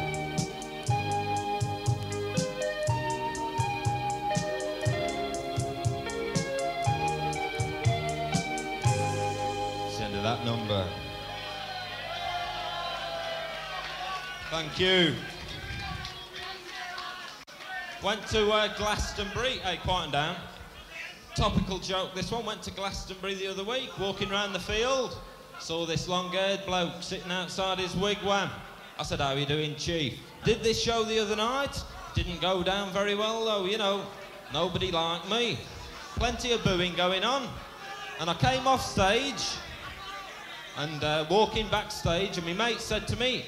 [14.59, 15.15] Thank you.
[18.03, 19.59] Went to uh, Glastonbury.
[19.59, 20.35] Hey, quieten down.
[21.37, 22.13] Topical joke.
[22.17, 25.17] This one went to Glastonbury the other week, walking around the field.
[25.61, 28.51] Saw this long-haired bloke sitting outside his wigwam.
[28.99, 31.81] I said, "How are you doing, Chief?" Did this show the other night.
[32.17, 33.65] Didn't go down very well though.
[33.65, 34.07] You know,
[34.53, 35.57] nobody liked me.
[36.17, 37.47] Plenty of booing going on.
[38.19, 39.55] And I came off stage
[40.79, 43.45] and uh, walking backstage, and my mate said to me,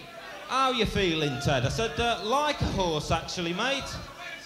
[0.51, 1.65] How you feeling, Ted?
[1.65, 3.85] I said, uh, Like a horse, actually, mate.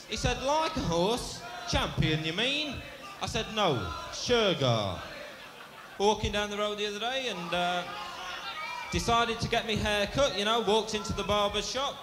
[0.06, 1.40] He said, Like a horse?
[1.66, 2.74] Champion, you mean?
[3.22, 4.98] I said, No, Shergar.
[5.97, 7.85] Walking down the road the other day and uh,
[8.93, 11.94] decided to get me hair cut, you know, walked into the barber's shop,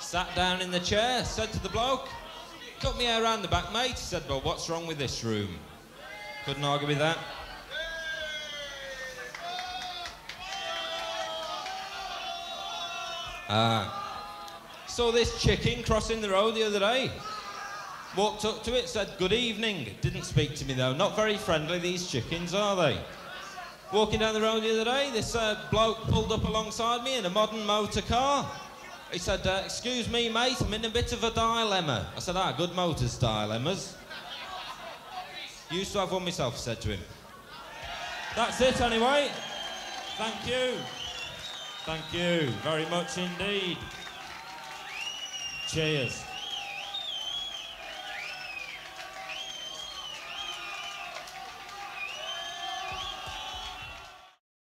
[0.00, 2.10] sat down in the chair, said to the bloke,
[2.80, 3.92] Cut me hair round the back, mate.
[3.92, 5.48] He said, Well, what's wrong with this room?
[6.44, 7.16] Couldn't argue with that.
[13.48, 14.02] Ah.
[14.86, 17.10] Saw this chicken crossing the road the other day.
[18.16, 19.88] Walked up to it, said, Good evening.
[20.00, 20.94] Didn't speak to me though.
[20.94, 22.98] Not very friendly, these chickens, are they?
[23.92, 27.26] Walking down the road the other day, this uh, bloke pulled up alongside me in
[27.26, 28.50] a modern motor car.
[29.12, 32.10] He said, uh, Excuse me, mate, I'm in a bit of a dilemma.
[32.16, 33.96] I said, Ah, good motors, dilemmas.
[35.70, 37.00] Used to have one myself, I said to him.
[38.34, 39.30] That's it, anyway.
[40.16, 40.78] Thank you.
[41.86, 43.78] Thank you very much indeed.
[45.68, 46.25] Cheers.